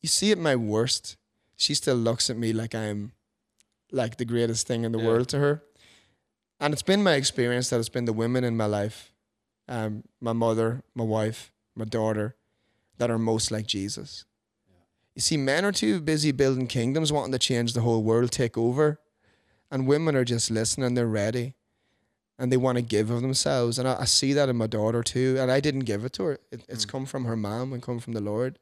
you 0.00 0.08
see 0.08 0.32
at 0.32 0.38
my 0.38 0.56
worst, 0.56 1.16
she 1.56 1.74
still 1.74 1.94
looks 1.96 2.28
at 2.28 2.36
me 2.36 2.52
like 2.52 2.74
I'm 2.74 3.12
like 3.92 4.16
the 4.16 4.24
greatest 4.24 4.66
thing 4.66 4.84
in 4.84 4.92
the 4.92 4.98
Yeah. 4.98 5.06
world 5.06 5.28
to 5.28 5.38
her. 5.38 5.62
And 6.58 6.72
it's 6.74 6.82
been 6.82 7.02
my 7.02 7.14
experience 7.14 7.70
that 7.70 7.78
it's 7.80 7.88
been 7.88 8.04
the 8.04 8.12
women 8.12 8.42
in 8.44 8.56
my 8.56 8.66
life, 8.66 9.12
um, 9.68 10.04
my 10.20 10.32
mother, 10.32 10.82
my 10.94 11.04
wife, 11.04 11.52
my 11.74 11.84
daughter, 11.84 12.36
that 12.98 13.10
are 13.10 13.18
most 13.18 13.50
like 13.50 13.66
Jesus. 13.66 14.24
You 15.14 15.20
see, 15.22 15.36
men 15.36 15.64
are 15.64 15.72
too 15.72 16.00
busy 16.00 16.32
building 16.32 16.66
kingdoms, 16.66 17.12
wanting 17.12 17.32
to 17.32 17.38
change 17.38 17.74
the 17.74 17.82
whole 17.82 18.02
world, 18.02 18.32
take 18.32 18.56
over. 18.56 18.98
And 19.70 19.86
women 19.86 20.16
are 20.16 20.24
just 20.24 20.50
listening, 20.50 20.94
they're 20.94 21.06
ready. 21.06 21.54
and 22.38 22.50
they 22.50 22.56
want 22.56 22.76
to 22.76 22.82
give 22.82 23.10
of 23.10 23.22
themselves. 23.22 23.78
And 23.78 23.86
I, 23.86 24.00
I 24.00 24.04
see 24.04 24.32
that 24.32 24.48
in 24.48 24.56
my 24.56 24.66
daughter 24.66 25.02
too. 25.02 25.36
And 25.38 25.50
I 25.50 25.60
didn't 25.60 25.80
give 25.80 26.04
it 26.04 26.12
to 26.14 26.24
her. 26.24 26.32
It, 26.50 26.64
it's 26.68 26.84
mm. 26.84 26.88
come 26.88 27.06
from 27.06 27.24
her 27.24 27.36
mom 27.36 27.72
and 27.72 27.82
come 27.82 28.00
from 28.00 28.14
the 28.14 28.20
Lord. 28.20 28.58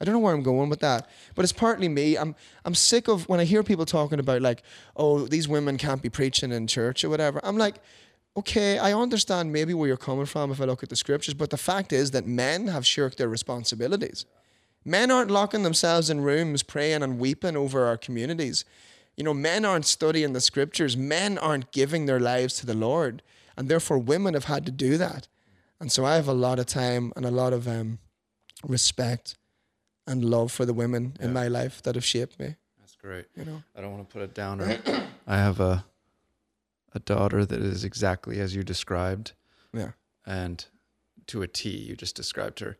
I 0.00 0.04
don't 0.04 0.14
know 0.14 0.18
where 0.20 0.34
I'm 0.34 0.42
going 0.42 0.68
with 0.68 0.80
that, 0.80 1.08
but 1.36 1.44
it's 1.44 1.52
partly 1.52 1.88
me. 1.88 2.16
I'm 2.16 2.34
I'm 2.64 2.74
sick 2.74 3.06
of 3.06 3.28
when 3.28 3.38
I 3.38 3.44
hear 3.44 3.62
people 3.62 3.84
talking 3.84 4.18
about 4.18 4.42
like, 4.42 4.62
oh, 4.96 5.26
these 5.26 5.46
women 5.46 5.76
can't 5.78 6.02
be 6.02 6.08
preaching 6.08 6.50
in 6.50 6.66
church 6.66 7.04
or 7.04 7.10
whatever. 7.10 7.38
I'm 7.44 7.56
like, 7.56 7.76
okay, 8.36 8.78
I 8.78 8.94
understand 8.94 9.52
maybe 9.52 9.74
where 9.74 9.86
you're 9.86 9.96
coming 9.96 10.26
from 10.26 10.50
if 10.50 10.60
I 10.60 10.64
look 10.64 10.82
at 10.82 10.88
the 10.88 10.96
scriptures, 10.96 11.34
but 11.34 11.50
the 11.50 11.56
fact 11.56 11.92
is 11.92 12.10
that 12.12 12.26
men 12.26 12.66
have 12.68 12.84
shirked 12.84 13.18
their 13.18 13.28
responsibilities. 13.28 14.24
Men 14.84 15.10
aren't 15.10 15.30
locking 15.30 15.62
themselves 15.62 16.10
in 16.10 16.20
rooms 16.20 16.62
praying 16.62 17.02
and 17.02 17.18
weeping 17.18 17.56
over 17.56 17.84
our 17.86 17.96
communities. 17.96 18.64
You 19.16 19.24
know, 19.24 19.34
men 19.34 19.64
aren't 19.64 19.86
studying 19.86 20.32
the 20.32 20.40
scriptures. 20.40 20.96
Men 20.96 21.38
aren't 21.38 21.70
giving 21.72 22.06
their 22.06 22.20
lives 22.20 22.54
to 22.56 22.66
the 22.66 22.74
Lord. 22.74 23.22
And 23.56 23.68
therefore, 23.68 23.98
women 23.98 24.34
have 24.34 24.44
had 24.44 24.64
to 24.66 24.72
do 24.72 24.96
that. 24.98 25.28
And 25.78 25.92
so 25.92 26.04
I 26.04 26.16
have 26.16 26.28
a 26.28 26.32
lot 26.32 26.58
of 26.58 26.66
time 26.66 27.12
and 27.16 27.24
a 27.24 27.30
lot 27.30 27.52
of 27.52 27.68
um, 27.68 27.98
respect 28.64 29.36
and 30.06 30.24
love 30.24 30.50
for 30.50 30.64
the 30.64 30.72
women 30.72 31.16
in 31.20 31.32
my 31.32 31.48
life 31.48 31.82
that 31.82 31.94
have 31.94 32.04
shaped 32.04 32.38
me. 32.40 32.56
That's 32.80 32.94
great. 32.96 33.26
You 33.36 33.44
know, 33.44 33.62
I 33.76 33.80
don't 33.80 33.92
want 33.92 34.08
to 34.08 34.12
put 34.12 34.22
it 34.22 34.34
down. 34.34 34.60
I 35.26 35.36
have 35.36 35.60
a 35.60 35.84
a 36.94 36.98
daughter 37.00 37.44
that 37.44 37.60
is 37.60 37.84
exactly 37.84 38.38
as 38.40 38.54
you 38.54 38.62
described, 38.62 39.32
yeah. 39.72 39.92
and 40.26 40.66
to 41.26 41.42
a 41.42 41.48
T. 41.48 41.70
You 41.70 41.96
just 41.96 42.14
described 42.14 42.60
her, 42.60 42.76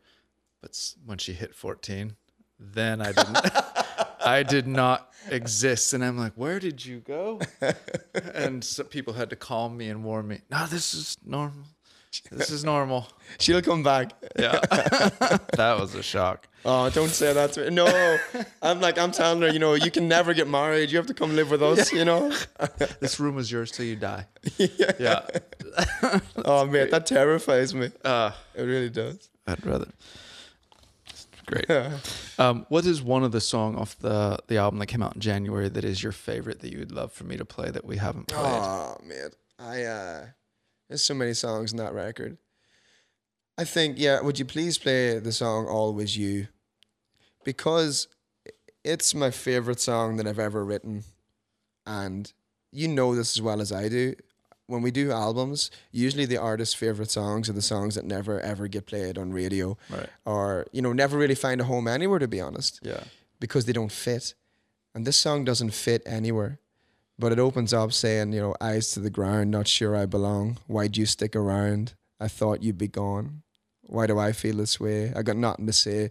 but 0.63 0.93
when 1.05 1.17
she 1.17 1.33
hit 1.33 1.53
fourteen, 1.53 2.15
then 2.57 3.01
I 3.01 3.11
didn't. 3.11 3.37
I 4.25 4.41
did 4.43 4.65
not 4.65 5.11
exist, 5.29 5.91
and 5.93 6.03
I'm 6.03 6.17
like, 6.17 6.31
"Where 6.35 6.57
did 6.59 6.83
you 6.85 6.99
go?" 7.01 7.41
And 8.33 8.65
people 8.89 9.13
had 9.13 9.29
to 9.31 9.35
calm 9.35 9.75
me 9.77 9.89
and 9.89 10.03
warn 10.03 10.27
me. 10.27 10.39
No, 10.49 10.65
this 10.67 10.93
is 10.93 11.17
normal. 11.25 11.65
This 12.31 12.49
is 12.51 12.63
normal. 12.63 13.07
She'll 13.39 13.61
come 13.61 13.83
back. 13.83 14.13
Yeah, 14.39 14.59
that 15.57 15.77
was 15.79 15.95
a 15.95 16.03
shock. 16.03 16.47
Oh, 16.63 16.89
don't 16.91 17.09
say 17.09 17.33
that 17.33 17.51
to 17.53 17.61
me. 17.65 17.69
No, 17.71 18.17
I'm 18.61 18.79
like, 18.79 18.97
I'm 18.97 19.11
telling 19.11 19.41
her, 19.41 19.49
you 19.49 19.59
know, 19.59 19.73
you 19.73 19.91
can 19.91 20.07
never 20.07 20.33
get 20.33 20.47
married. 20.47 20.91
You 20.91 20.97
have 20.97 21.07
to 21.07 21.13
come 21.13 21.35
live 21.35 21.49
with 21.51 21.61
us, 21.63 21.91
you 21.91 22.05
know? 22.05 22.31
This 23.01 23.19
room 23.19 23.37
is 23.37 23.51
yours 23.51 23.69
till 23.71 23.85
you 23.85 23.97
die. 23.97 24.27
Yeah. 24.57 25.25
Oh, 26.45 26.65
man, 26.65 26.89
that 26.91 27.05
terrifies 27.05 27.73
me. 27.73 27.91
Uh, 28.05 28.31
It 28.55 28.61
really 28.63 28.89
does. 28.89 29.29
I'd 29.47 29.65
rather. 29.65 29.87
Great. 31.45 31.69
Um, 32.39 32.65
what 32.69 32.85
is 32.85 33.01
one 33.01 33.23
of 33.23 33.31
the 33.31 33.41
song 33.41 33.75
off 33.75 33.97
the 33.99 34.39
the 34.47 34.57
album 34.57 34.79
that 34.79 34.87
came 34.87 35.03
out 35.03 35.15
in 35.15 35.21
January 35.21 35.69
that 35.69 35.83
is 35.83 36.01
your 36.01 36.11
favorite 36.11 36.61
that 36.61 36.71
you'd 36.71 36.91
love 36.91 37.11
for 37.11 37.25
me 37.25 37.37
to 37.37 37.45
play 37.45 37.69
that 37.69 37.85
we 37.85 37.97
haven't 37.97 38.27
played? 38.27 38.41
Oh, 38.43 38.97
man. 39.03 39.29
I, 39.59 39.83
uh, 39.83 40.25
there's 40.89 41.03
so 41.03 41.13
many 41.13 41.33
songs 41.33 41.71
in 41.71 41.77
that 41.77 41.93
record. 41.93 42.37
I 43.57 43.65
think, 43.65 43.99
yeah, 43.99 44.19
would 44.21 44.39
you 44.39 44.45
please 44.45 44.77
play 44.77 45.19
the 45.19 45.31
song 45.31 45.67
Always 45.67 46.17
You? 46.17 46.47
Because 47.43 48.07
it's 48.83 49.13
my 49.13 49.29
favorite 49.29 49.79
song 49.79 50.17
that 50.17 50.27
I've 50.27 50.39
ever 50.39 50.65
written. 50.65 51.03
And 51.85 52.31
you 52.71 52.87
know 52.87 53.15
this 53.15 53.37
as 53.37 53.41
well 53.41 53.61
as 53.61 53.71
I 53.71 53.89
do. 53.89 54.15
When 54.67 54.81
we 54.81 54.91
do 54.91 55.11
albums, 55.11 55.69
usually 55.91 56.25
the 56.25 56.37
artist's 56.37 56.73
favorite 56.73 57.11
songs 57.11 57.49
are 57.49 57.53
the 57.53 57.61
songs 57.61 57.95
that 57.95 58.05
never 58.05 58.39
ever 58.39 58.67
get 58.67 58.85
played 58.85 59.17
on 59.17 59.33
radio 59.33 59.77
Right. 59.89 60.09
or, 60.25 60.65
you 60.71 60.81
know, 60.81 60.93
never 60.93 61.17
really 61.17 61.35
find 61.35 61.59
a 61.59 61.65
home 61.65 61.87
anywhere, 61.87 62.19
to 62.19 62.27
be 62.27 62.39
honest 62.39 62.79
Yeah. 62.81 63.03
because 63.39 63.65
they 63.65 63.73
don't 63.73 63.91
fit. 63.91 64.35
And 64.95 65.05
this 65.05 65.17
song 65.17 65.43
doesn't 65.43 65.71
fit 65.73 66.01
anywhere. 66.05 66.59
But 67.19 67.31
it 67.31 67.39
opens 67.39 67.73
up 67.73 67.91
saying, 67.93 68.33
you 68.33 68.39
know, 68.41 68.55
eyes 68.61 68.91
to 68.93 68.99
the 68.99 69.09
ground, 69.09 69.51
not 69.51 69.67
sure 69.67 69.95
I 69.95 70.05
belong. 70.05 70.57
Why'd 70.67 70.97
you 70.97 71.05
stick 71.05 71.35
around? 71.35 71.93
I 72.19 72.27
thought 72.27 72.63
you'd 72.63 72.77
be 72.77 72.87
gone. 72.87 73.43
Why 73.81 74.07
do 74.07 74.17
I 74.17 74.31
feel 74.31 74.57
this 74.57 74.79
way? 74.79 75.13
I 75.13 75.21
got 75.23 75.35
nothing 75.37 75.67
to 75.67 75.73
say, 75.73 76.09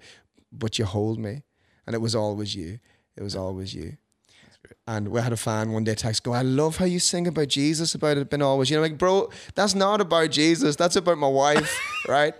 but 0.53 0.79
you 0.79 0.85
hold 0.85 1.19
me. 1.19 1.43
And 1.87 1.95
it 1.95 2.01
was 2.01 2.15
always 2.15 2.55
you. 2.55 2.79
It 3.17 3.23
was 3.23 3.35
always 3.35 3.75
you. 3.75 3.97
And 4.87 5.09
we 5.09 5.21
had 5.21 5.33
a 5.33 5.37
fan 5.37 5.73
one 5.73 5.85
day 5.85 5.95
text 5.95 6.25
go, 6.25 6.33
I 6.33 6.43
love 6.43 6.77
how 6.77 6.85
you 6.85 6.99
sing 6.99 7.27
about 7.27 7.49
Jesus, 7.49 7.95
about 7.95 8.17
it 8.17 8.29
being 8.29 8.43
always. 8.43 8.69
You 8.69 8.77
know, 8.77 8.83
like, 8.83 8.99
bro, 8.99 9.31
that's 9.55 9.75
not 9.75 10.01
about 10.01 10.31
Jesus. 10.31 10.77
That's 10.77 10.97
about 10.97 11.19
my 11.19 11.29
wife, 11.29 11.81
right? 12.09 12.35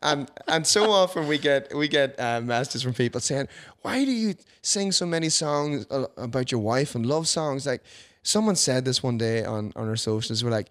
And 0.00 0.30
and 0.46 0.66
so 0.66 0.90
often 0.90 1.26
we 1.26 1.38
get 1.38 1.74
we 1.74 1.88
get 1.88 2.18
uh, 2.20 2.40
messages 2.40 2.82
from 2.82 2.94
people 2.94 3.20
saying, 3.20 3.48
why 3.80 4.04
do 4.04 4.12
you 4.12 4.34
sing 4.62 4.92
so 4.92 5.06
many 5.06 5.28
songs 5.28 5.86
uh, 5.90 6.06
about 6.16 6.52
your 6.52 6.60
wife 6.60 6.94
and 6.94 7.04
love 7.04 7.26
songs? 7.26 7.66
Like, 7.66 7.82
someone 8.22 8.56
said 8.56 8.84
this 8.84 9.02
one 9.02 9.18
day 9.18 9.44
on 9.44 9.72
on 9.74 9.88
our 9.88 9.96
socials. 9.96 10.44
We're 10.44 10.50
like, 10.50 10.68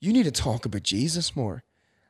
you 0.00 0.12
need 0.12 0.24
to 0.24 0.32
talk 0.32 0.64
about 0.64 0.82
Jesus 0.82 1.36
more. 1.36 1.62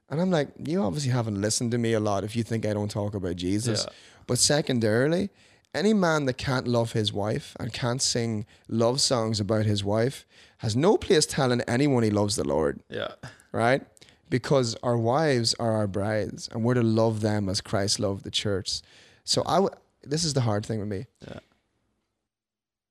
And 0.08 0.20
I'm 0.20 0.30
like, 0.30 0.48
you 0.58 0.82
obviously 0.82 1.12
haven't 1.12 1.40
listened 1.40 1.70
to 1.70 1.78
me 1.78 1.92
a 1.92 2.00
lot 2.00 2.24
if 2.24 2.34
you 2.34 2.42
think 2.42 2.66
I 2.66 2.72
don't 2.72 2.90
talk 2.90 3.14
about 3.14 3.36
Jesus. 3.36 3.84
Yeah. 3.86 3.92
But 4.26 4.38
secondarily, 4.38 5.30
any 5.74 5.92
man 5.94 6.24
that 6.26 6.34
can't 6.34 6.66
love 6.66 6.92
his 6.92 7.12
wife 7.12 7.56
and 7.60 7.72
can't 7.72 8.02
sing 8.02 8.46
love 8.68 9.00
songs 9.00 9.40
about 9.40 9.66
his 9.66 9.84
wife 9.84 10.26
has 10.58 10.74
no 10.76 10.96
place 10.96 11.26
telling 11.26 11.60
anyone 11.62 12.02
he 12.02 12.10
loves 12.10 12.36
the 12.36 12.44
Lord, 12.44 12.80
Yeah. 12.88 13.12
right? 13.52 13.86
Because 14.28 14.74
our 14.82 14.96
wives 14.96 15.54
are 15.54 15.72
our 15.72 15.86
brides 15.86 16.48
and 16.52 16.64
we're 16.64 16.74
to 16.74 16.82
love 16.82 17.20
them 17.20 17.48
as 17.48 17.60
Christ 17.60 17.98
loved 18.00 18.24
the 18.24 18.30
church. 18.30 18.82
So 19.24 19.42
I 19.46 19.56
w- 19.56 19.74
this 20.02 20.24
is 20.24 20.34
the 20.34 20.42
hard 20.42 20.66
thing 20.66 20.80
with 20.80 20.88
me. 20.88 21.06
Yeah. 21.26 21.38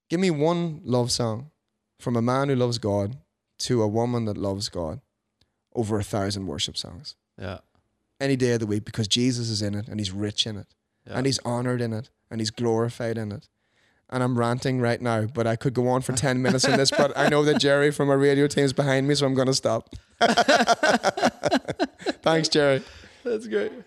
Give 0.09 0.19
me 0.19 0.31
one 0.31 0.81
love 0.83 1.11
song 1.11 1.51
from 1.99 2.15
a 2.15 2.21
man 2.21 2.49
who 2.49 2.55
loves 2.55 2.77
God 2.77 3.17
to 3.59 3.81
a 3.83 3.87
woman 3.87 4.25
that 4.25 4.37
loves 4.37 4.69
God 4.69 5.01
over 5.75 5.99
a 5.99 6.03
thousand 6.03 6.47
worship 6.47 6.77
songs 6.77 7.15
Yeah. 7.37 7.59
any 8.19 8.35
day 8.35 8.53
of 8.53 8.59
the 8.61 8.65
week 8.65 8.85
because 8.85 9.07
Jesus 9.07 9.49
is 9.49 9.61
in 9.61 9.75
it 9.75 9.87
and 9.87 9.99
he's 9.99 10.11
rich 10.11 10.47
in 10.47 10.57
it 10.57 10.67
Yeah. 11.05 11.13
and 11.17 11.25
he's 11.25 11.39
honored 11.39 11.81
in 11.81 11.93
it 11.93 12.09
and 12.31 12.41
he's 12.41 12.49
glorified 12.51 13.17
in 13.17 13.31
it. 13.31 13.47
And 14.11 14.23
I'm 14.23 14.39
ranting 14.39 14.81
right 14.81 14.99
now, 15.01 15.25
but 15.25 15.45
I 15.45 15.55
could 15.55 15.73
go 15.75 15.87
on 15.87 16.01
for 16.01 16.13
10 16.13 16.41
minutes 16.41 16.65
on 16.65 16.77
this, 16.77 16.89
but 16.89 17.15
I 17.15 17.29
know 17.29 17.43
that 17.45 17.59
Jerry 17.59 17.91
from 17.91 18.09
our 18.09 18.17
radio 18.17 18.47
team 18.47 18.63
is 18.65 18.73
behind 18.73 19.07
me, 19.07 19.13
so 19.15 19.27
I'm 19.27 19.35
going 19.35 19.47
to 19.47 19.53
stop. 19.53 19.89
Thanks, 22.23 22.49
Jerry. 22.49 22.83
That's 23.23 23.47
great. 23.47 23.71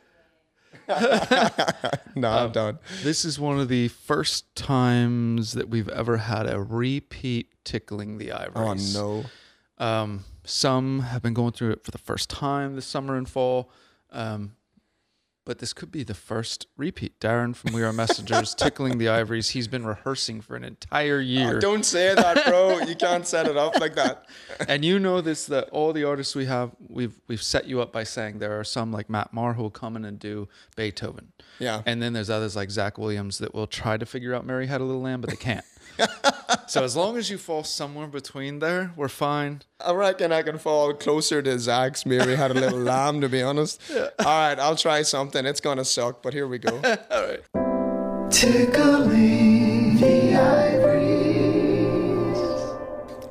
No, 2.14 2.28
Um, 2.28 2.46
I'm 2.46 2.52
done. 2.52 2.78
This 3.02 3.24
is 3.24 3.40
one 3.40 3.58
of 3.58 3.68
the 3.68 3.88
first 3.88 4.54
times 4.54 5.52
that 5.52 5.70
we've 5.70 5.88
ever 5.88 6.18
had 6.18 6.46
a 6.46 6.60
repeat 6.60 7.48
tickling 7.64 8.18
the 8.18 8.32
Oh, 8.32 8.36
ivories. 8.36 8.94
no. 8.94 9.24
Um, 9.78 10.24
some 10.44 11.00
have 11.00 11.22
been 11.22 11.32
going 11.32 11.52
through 11.52 11.70
it 11.72 11.84
for 11.84 11.90
the 11.90 11.98
first 11.98 12.28
time 12.28 12.74
this 12.76 12.84
summer 12.84 13.16
and 13.16 13.26
fall. 13.28 13.70
Um, 14.10 14.52
but 15.44 15.58
this 15.58 15.72
could 15.72 15.90
be 15.90 16.04
the 16.04 16.14
first 16.14 16.66
repeat. 16.76 17.18
Darren 17.20 17.54
from 17.54 17.72
We 17.72 17.82
Are 17.82 17.92
Messengers 17.92 18.54
tickling 18.58 18.98
the 18.98 19.08
ivories. 19.08 19.50
He's 19.50 19.68
been 19.68 19.84
rehearsing 19.84 20.40
for 20.40 20.54
an 20.54 20.64
entire 20.64 21.16
oh, 21.16 21.20
year. 21.20 21.56
Oh, 21.56 21.60
don't 21.60 21.84
say 21.84 22.14
that, 22.14 22.44
bro. 22.46 22.80
You 22.80 22.94
can't 22.94 23.26
set 23.26 23.46
it 23.46 23.56
up 23.56 23.78
like 23.80 23.94
that. 23.96 24.26
and 24.68 24.84
you 24.84 24.98
know 24.98 25.20
this 25.20 25.46
that 25.46 25.68
all 25.70 25.92
the 25.92 26.04
artists 26.04 26.34
we 26.34 26.46
have, 26.46 26.70
we've 26.88 27.20
we've 27.26 27.42
set 27.42 27.66
you 27.66 27.80
up 27.80 27.92
by 27.92 28.04
saying 28.04 28.38
there 28.38 28.58
are 28.58 28.64
some 28.64 28.92
like 28.92 29.10
Matt 29.10 29.32
Maher 29.32 29.54
who 29.54 29.62
will 29.62 29.70
come 29.70 29.96
in 29.96 30.04
and 30.04 30.18
do 30.18 30.48
Beethoven. 30.76 31.32
Yeah. 31.58 31.82
And 31.86 32.02
then 32.02 32.12
there's 32.12 32.30
others 32.30 32.56
like 32.56 32.70
Zach 32.70 32.98
Williams 32.98 33.38
that 33.38 33.54
will 33.54 33.66
try 33.66 33.96
to 33.96 34.06
figure 34.06 34.34
out 34.34 34.46
Mary 34.46 34.66
Had 34.66 34.80
a 34.80 34.84
Little 34.84 35.02
Lamb, 35.02 35.20
but 35.20 35.30
they 35.30 35.36
can't. 35.36 35.64
So 36.66 36.82
as 36.84 36.96
long 36.96 37.16
as 37.16 37.30
you 37.30 37.38
fall 37.38 37.64
somewhere 37.64 38.06
between 38.06 38.58
there, 38.58 38.92
we're 38.96 39.08
fine. 39.08 39.62
I 39.84 39.92
reckon 39.92 40.32
I 40.32 40.42
can 40.42 40.58
fall 40.58 40.92
closer 40.94 41.42
to 41.42 41.58
Zach's 41.58 42.06
Mary 42.06 42.36
had 42.36 42.50
a 42.50 42.54
little 42.54 42.78
lamb, 42.92 43.20
to 43.20 43.28
be 43.28 43.42
honest. 43.42 43.80
All 43.90 44.08
right, 44.24 44.58
I'll 44.58 44.76
try 44.76 45.02
something. 45.02 45.44
It's 45.46 45.60
going 45.60 45.78
to 45.78 45.84
suck, 45.84 46.22
but 46.22 46.32
here 46.32 46.46
we 46.46 46.58
go. 46.58 46.74
All 47.10 47.26
right. 47.26 47.42
Tickling 48.30 49.96
the 49.98 50.34
ivories. 50.36 51.12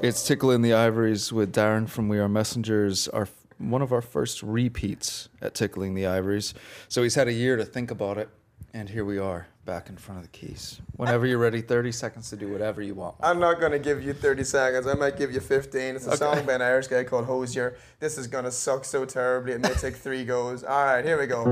It's 0.03 0.25
tickling 0.25 0.63
the 0.63 0.73
Ivories 0.73 1.31
with 1.31 1.53
Darren 1.53 1.87
from 1.87 2.09
We 2.09 2.17
Are 2.17 2.27
Messengers, 2.27 3.07
our 3.09 3.27
one 3.59 3.83
of 3.83 3.91
our 3.91 4.01
first 4.01 4.41
repeats 4.41 5.29
at 5.41 5.53
Tickling 5.53 5.93
the 5.93 6.07
Ivories. 6.07 6.55
So 6.87 7.03
he's 7.03 7.13
had 7.13 7.27
a 7.27 7.33
year 7.33 7.55
to 7.57 7.63
think 7.65 7.91
about 7.91 8.17
it, 8.17 8.27
and 8.73 8.89
here 8.89 9.03
we 9.03 9.17
are 9.17 9.47
back 9.65 9.89
in 9.89 9.97
front 9.97 10.19
of 10.19 10.23
the 10.23 10.37
keys. 10.37 10.79
Whenever 10.95 11.25
you're 11.25 11.37
ready, 11.37 11.61
30 11.61 11.91
seconds 11.91 12.29
to 12.29 12.35
do 12.35 12.51
whatever 12.51 12.81
you 12.81 12.95
want. 12.95 13.15
I'm 13.21 13.39
not 13.39 13.59
going 13.59 13.73
to 13.73 13.79
give 13.79 14.03
you 14.03 14.13
30 14.13 14.43
seconds. 14.43 14.87
I 14.87 14.93
might 14.93 15.17
give 15.17 15.33
you 15.33 15.39
15. 15.39 15.95
It's 15.95 16.07
a 16.07 16.17
song 16.17 16.45
by 16.45 16.53
an 16.53 16.61
Irish 16.61 16.87
guy 16.87 17.03
called 17.03 17.25
Hozier. 17.25 17.75
This 17.99 18.17
is 18.17 18.27
going 18.27 18.45
to 18.45 18.51
suck 18.51 18.85
so 18.85 19.05
terribly. 19.05 19.53
It 19.53 19.61
may 19.61 19.73
take 19.73 19.95
three 19.95 20.23
goes. 20.23 20.63
All 20.63 20.85
right, 20.85 21.03
here 21.03 21.19
we 21.19 21.27
go. 21.27 21.43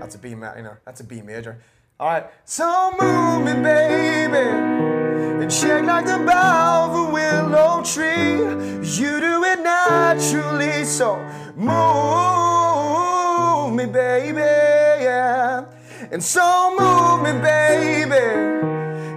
That's 0.00 0.14
a 0.14 0.18
B 0.18 0.34
major. 0.34 0.54
You 0.56 0.62
know, 0.64 0.76
that's 0.84 1.00
a 1.00 1.04
B 1.04 1.22
major. 1.22 1.58
All 2.00 2.08
right. 2.08 2.26
So 2.44 2.90
move 3.00 3.44
me, 3.44 3.52
baby, 3.62 4.38
and 4.38 5.52
shake 5.52 5.84
like 5.84 6.06
the 6.06 6.18
bough 6.18 6.90
of 6.90 7.08
a 7.08 7.12
willow 7.12 7.82
tree. 7.84 8.38
You 8.98 9.20
do 9.20 9.44
it 9.44 9.60
naturally, 9.60 10.84
so 10.84 11.16
move 11.54 11.72
me, 13.76 13.86
baby. 13.86 14.61
And 16.12 16.22
so 16.22 16.76
move 16.78 17.22
me, 17.22 17.40
baby 17.40 18.62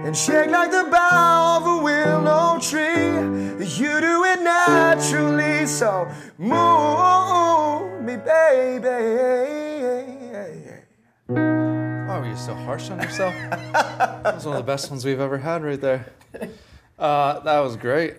and 0.06 0.16
shake 0.16 0.50
like 0.50 0.70
the 0.70 0.86
bough 0.88 1.56
of 1.56 1.66
a 1.66 1.82
willow 1.82 2.60
tree. 2.60 3.56
You 3.66 4.00
do 4.00 4.24
it 4.24 4.40
naturally, 4.40 5.66
so 5.66 6.08
move 6.38 8.02
me, 8.02 8.16
baby. 8.16 8.88
Why 11.26 12.18
were 12.20 12.28
you 12.28 12.36
so 12.36 12.54
harsh 12.54 12.88
on 12.90 13.02
yourself? 13.02 13.34
that 13.50 14.36
was 14.36 14.46
one 14.46 14.56
of 14.56 14.64
the 14.64 14.72
best 14.72 14.90
ones 14.90 15.04
we've 15.04 15.18
ever 15.18 15.38
had 15.38 15.64
right 15.64 15.80
there. 15.80 16.06
Uh, 16.96 17.40
that 17.40 17.58
was 17.58 17.74
great. 17.76 18.14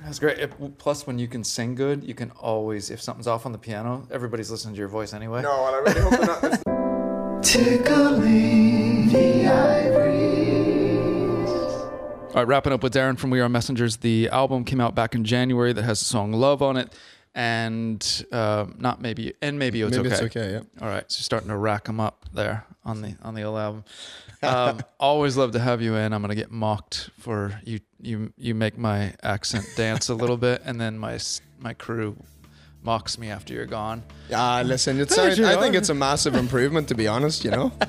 That 0.00 0.08
was 0.08 0.18
great. 0.18 0.38
It- 0.38 0.78
plus, 0.78 1.06
when 1.06 1.20
you 1.20 1.28
can 1.28 1.44
sing 1.44 1.76
good, 1.76 2.02
you 2.02 2.14
can 2.14 2.32
always, 2.32 2.90
if 2.90 3.00
something's 3.00 3.28
off 3.28 3.46
on 3.46 3.52
the 3.52 3.58
piano, 3.58 4.08
everybody's 4.10 4.50
listening 4.50 4.74
to 4.74 4.78
your 4.80 4.88
voice 4.88 5.14
anyway. 5.14 5.42
No, 5.42 5.50
well, 5.50 5.74
I 5.74 5.78
really 5.78 6.00
hope 6.00 6.78
they're 7.42 7.82
not. 9.44 9.78
All 12.28 12.34
right, 12.34 12.46
wrapping 12.46 12.72
up 12.72 12.82
with 12.82 12.94
Darren 12.94 13.18
from 13.18 13.30
We 13.30 13.40
Are 13.40 13.48
Messengers. 13.48 13.96
The 13.96 14.28
album 14.28 14.64
came 14.64 14.80
out 14.80 14.94
back 14.94 15.14
in 15.14 15.24
January 15.24 15.72
that 15.72 15.82
has 15.82 15.98
the 15.98 16.04
song 16.04 16.32
"Love" 16.32 16.62
on 16.62 16.76
it, 16.76 16.92
and 17.34 18.24
uh, 18.32 18.66
not 18.76 19.00
maybe 19.00 19.34
and 19.40 19.58
maybe 19.58 19.80
it's 19.82 19.96
Maybe 19.96 20.08
okay. 20.08 20.24
it's 20.24 20.36
okay, 20.36 20.52
yeah. 20.52 20.82
All 20.82 20.88
right, 20.88 21.10
so 21.10 21.22
starting 21.22 21.48
to 21.48 21.56
rack 21.56 21.84
them 21.84 22.00
up 22.00 22.26
there 22.32 22.64
on 22.84 23.02
the 23.02 23.16
on 23.22 23.34
the 23.34 23.42
old 23.42 23.58
album. 23.58 23.84
Um, 24.42 24.80
always 25.00 25.36
love 25.36 25.52
to 25.52 25.58
have 25.58 25.82
you 25.82 25.96
in. 25.96 26.12
I'm 26.12 26.20
gonna 26.20 26.34
get 26.34 26.52
mocked 26.52 27.10
for 27.18 27.60
you. 27.64 27.80
You 28.00 28.32
you 28.36 28.54
make 28.54 28.78
my 28.78 29.14
accent 29.22 29.66
dance 29.76 30.08
a 30.08 30.14
little 30.14 30.36
bit, 30.36 30.62
and 30.64 30.80
then 30.80 30.98
my 30.98 31.18
my 31.58 31.74
crew 31.74 32.16
mocks 32.82 33.18
me 33.18 33.30
after 33.30 33.54
you're 33.54 33.66
gone. 33.66 34.02
Ah, 34.32 34.62
listen, 34.64 35.00
it's 35.00 35.16
you, 35.16 35.46
I 35.46 35.56
think 35.56 35.74
it's 35.74 35.88
a 35.88 35.94
massive 35.94 36.34
improvement, 36.34 36.88
to 36.88 36.94
be 36.94 37.06
honest, 37.06 37.44
you 37.44 37.50
know? 37.50 37.68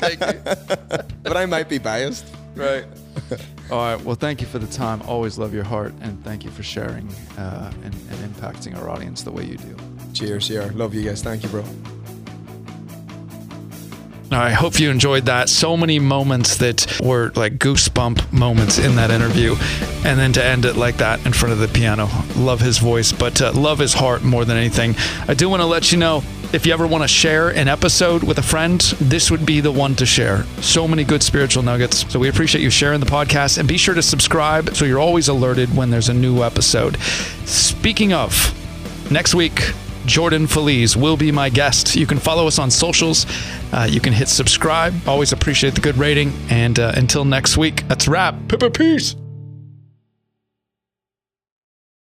Thank 0.00 0.20
you. 0.20 0.40
but 1.22 1.36
I 1.36 1.46
might 1.46 1.68
be 1.68 1.78
biased. 1.78 2.26
Right. 2.54 2.84
All 3.70 3.78
right. 3.78 4.00
Well, 4.04 4.16
thank 4.16 4.40
you 4.40 4.46
for 4.46 4.58
the 4.58 4.66
time. 4.66 5.02
Always 5.02 5.38
love 5.38 5.54
your 5.54 5.64
heart, 5.64 5.92
and 6.00 6.22
thank 6.24 6.44
you 6.44 6.50
for 6.50 6.64
sharing 6.64 7.08
uh, 7.38 7.72
and, 7.84 7.94
and 7.94 8.34
impacting 8.34 8.76
our 8.76 8.90
audience 8.90 9.22
the 9.22 9.30
way 9.30 9.44
you 9.44 9.56
do. 9.56 9.76
Cheers, 10.14 10.50
yeah. 10.50 10.68
Love 10.74 10.92
you 10.92 11.02
guys. 11.02 11.22
Thank 11.22 11.44
you, 11.44 11.48
bro. 11.48 11.64
I 14.32 14.50
hope 14.50 14.78
you 14.78 14.90
enjoyed 14.90 15.26
that. 15.26 15.48
So 15.48 15.76
many 15.76 15.98
moments 15.98 16.56
that 16.58 17.00
were 17.02 17.32
like 17.34 17.54
goosebump 17.54 18.32
moments 18.32 18.78
in 18.78 18.94
that 18.96 19.10
interview. 19.10 19.56
And 20.04 20.18
then 20.18 20.32
to 20.34 20.44
end 20.44 20.64
it 20.64 20.76
like 20.76 20.98
that 20.98 21.24
in 21.26 21.32
front 21.32 21.52
of 21.52 21.58
the 21.58 21.68
piano. 21.68 22.08
Love 22.36 22.60
his 22.60 22.78
voice, 22.78 23.12
but 23.12 23.42
uh, 23.42 23.52
love 23.52 23.78
his 23.78 23.92
heart 23.92 24.22
more 24.22 24.44
than 24.44 24.56
anything. 24.56 24.94
I 25.26 25.34
do 25.34 25.48
want 25.48 25.62
to 25.62 25.66
let 25.66 25.90
you 25.90 25.98
know 25.98 26.22
if 26.52 26.66
you 26.66 26.72
ever 26.72 26.86
want 26.86 27.02
to 27.02 27.08
share 27.08 27.50
an 27.50 27.68
episode 27.68 28.22
with 28.22 28.38
a 28.38 28.42
friend, 28.42 28.80
this 29.00 29.30
would 29.30 29.46
be 29.46 29.60
the 29.60 29.70
one 29.70 29.94
to 29.96 30.06
share. 30.06 30.44
So 30.60 30.88
many 30.88 31.04
good 31.04 31.22
spiritual 31.22 31.62
nuggets. 31.62 32.10
So 32.10 32.18
we 32.18 32.28
appreciate 32.28 32.62
you 32.62 32.70
sharing 32.70 33.00
the 33.00 33.06
podcast 33.06 33.58
and 33.58 33.68
be 33.68 33.76
sure 33.76 33.94
to 33.94 34.02
subscribe 34.02 34.74
so 34.74 34.84
you're 34.84 34.98
always 34.98 35.28
alerted 35.28 35.74
when 35.76 35.90
there's 35.90 36.08
a 36.08 36.14
new 36.14 36.42
episode. 36.42 37.00
Speaking 37.46 38.12
of, 38.12 38.54
next 39.10 39.34
week, 39.34 39.72
Jordan 40.10 40.48
Feliz 40.48 40.96
will 40.96 41.16
be 41.16 41.30
my 41.30 41.48
guest. 41.48 41.94
You 41.94 42.04
can 42.04 42.18
follow 42.18 42.48
us 42.48 42.58
on 42.58 42.68
socials. 42.68 43.26
Uh, 43.72 43.86
you 43.88 44.00
can 44.00 44.12
hit 44.12 44.28
subscribe. 44.28 44.92
Always 45.06 45.32
appreciate 45.32 45.76
the 45.76 45.80
good 45.80 45.96
rating. 45.96 46.32
And 46.50 46.80
uh, 46.80 46.92
until 46.96 47.24
next 47.24 47.56
week, 47.56 47.86
that's 47.86 48.08
a 48.08 48.10
wrap. 48.10 48.34
Peace. 48.74 49.14